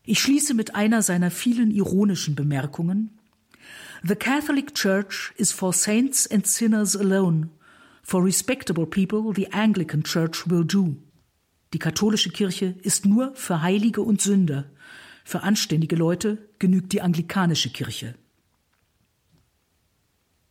[0.04, 3.18] Ich schließe mit einer seiner vielen ironischen Bemerkungen.
[4.02, 7.50] The Catholic Church is for saints and sinners alone.
[8.02, 10.96] For respectable people the Anglican Church will do.
[11.72, 14.70] Die katholische Kirche ist nur für Heilige und Sünder.
[15.24, 18.14] Für anständige Leute genügt die anglikanische Kirche.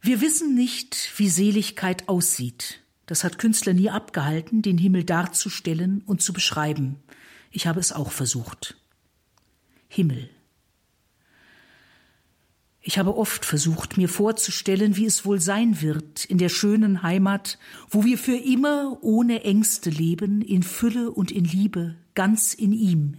[0.02, 2.82] Wir wissen nicht, wie Seligkeit aussieht.
[3.08, 6.98] Das hat Künstler nie abgehalten, den Himmel darzustellen und zu beschreiben.
[7.52, 8.78] Ich habe es auch versucht.
[9.88, 10.30] Himmel.
[12.88, 17.60] Ich habe oft versucht, mir vorzustellen, wie es wohl sein wird in der schönen Heimat,
[17.90, 23.18] wo wir für immer ohne Ängste leben, in Fülle und in Liebe, ganz in ihm.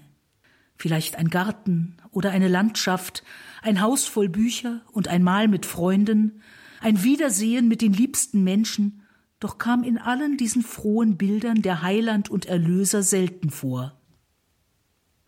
[0.78, 3.22] Vielleicht ein Garten oder eine Landschaft,
[3.60, 6.40] ein Haus voll Bücher und ein Mahl mit Freunden,
[6.80, 9.02] ein Wiedersehen mit den liebsten Menschen,
[9.38, 14.00] doch kam in allen diesen frohen Bildern der Heiland und Erlöser selten vor.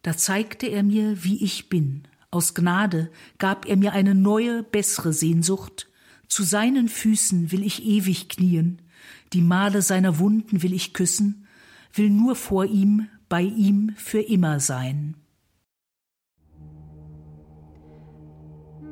[0.00, 2.08] Da zeigte er mir, wie ich bin.
[2.32, 5.88] Aus Gnade gab er mir eine neue, bessere Sehnsucht.
[6.28, 8.82] Zu seinen Füßen will ich ewig knien,
[9.32, 11.48] die Male seiner Wunden will ich küssen,
[11.92, 15.16] will nur vor ihm, bei ihm für immer sein.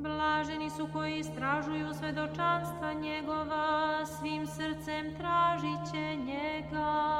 [0.02, 7.18] Blaženi su koji istražuju svedočanstva njegova, svim srcem tražit će njega.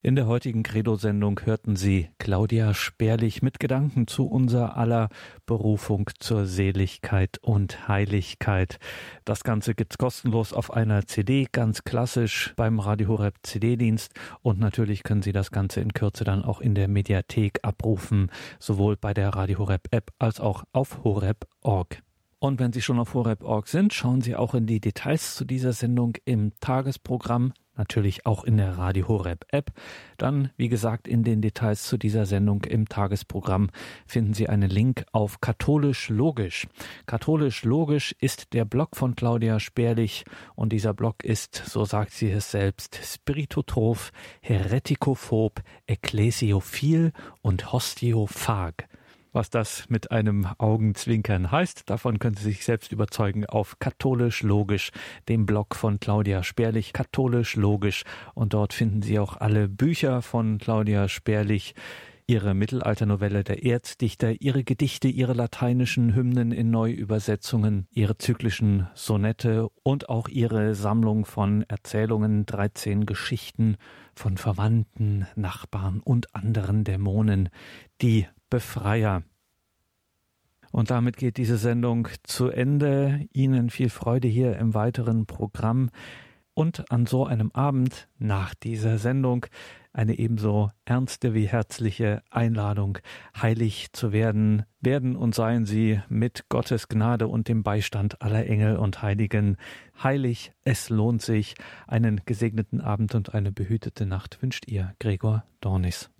[0.00, 5.08] In der heutigen Credo-Sendung hörten Sie Claudia Sperlich mit Gedanken zu unser aller
[5.44, 8.78] Berufung zur Seligkeit und Heiligkeit.
[9.24, 14.12] Das Ganze gibt's kostenlos auf einer CD, ganz klassisch beim Radio Horeb CD-Dienst.
[14.40, 18.30] Und natürlich können Sie das Ganze in Kürze dann auch in der Mediathek abrufen,
[18.60, 22.04] sowohl bei der Radio Horeb App als auch auf horeb.org.
[22.38, 25.72] Und wenn Sie schon auf horeb.org sind, schauen Sie auch in die Details zu dieser
[25.72, 29.72] Sendung im Tagesprogramm, natürlich auch in der Radio Horeb App.
[30.18, 33.70] Dann, wie gesagt, in den Details zu dieser Sendung im Tagesprogramm
[34.06, 36.66] finden Sie einen Link auf Katholisch Logisch.
[37.06, 40.24] Katholisch Logisch ist der Blog von Claudia Sperlich
[40.54, 44.10] und dieser Blog ist, so sagt sie es selbst, spiritotroph,
[44.40, 48.88] heretikophob, ecclesiophil und hostiophag.
[49.38, 54.90] Was das mit einem Augenzwinkern heißt, davon können Sie sich selbst überzeugen auf Katholisch Logisch,
[55.28, 58.02] dem Blog von Claudia Sperlich, Katholisch Logisch.
[58.34, 61.76] Und dort finden Sie auch alle Bücher von Claudia Sperlich,
[62.26, 70.08] ihre Mittelalternovelle Der Erzdichter, ihre Gedichte, ihre lateinischen Hymnen in Neuübersetzungen, ihre zyklischen Sonette und
[70.08, 73.76] auch ihre Sammlung von Erzählungen, 13 Geschichten
[74.16, 77.50] von Verwandten, Nachbarn und anderen Dämonen,
[78.02, 79.22] die Befreier.
[80.70, 83.26] Und damit geht diese Sendung zu Ende.
[83.32, 85.90] Ihnen viel Freude hier im weiteren Programm
[86.58, 89.46] und an so einem Abend nach dieser Sendung
[89.92, 92.98] eine ebenso ernste wie herzliche Einladung,
[93.40, 94.64] heilig zu werden.
[94.80, 99.56] Werden und seien Sie mit Gottes Gnade und dem Beistand aller Engel und Heiligen
[100.02, 100.52] heilig.
[100.62, 101.54] Es lohnt sich.
[101.86, 106.10] Einen gesegneten Abend und eine behütete Nacht wünscht ihr Gregor Dornis.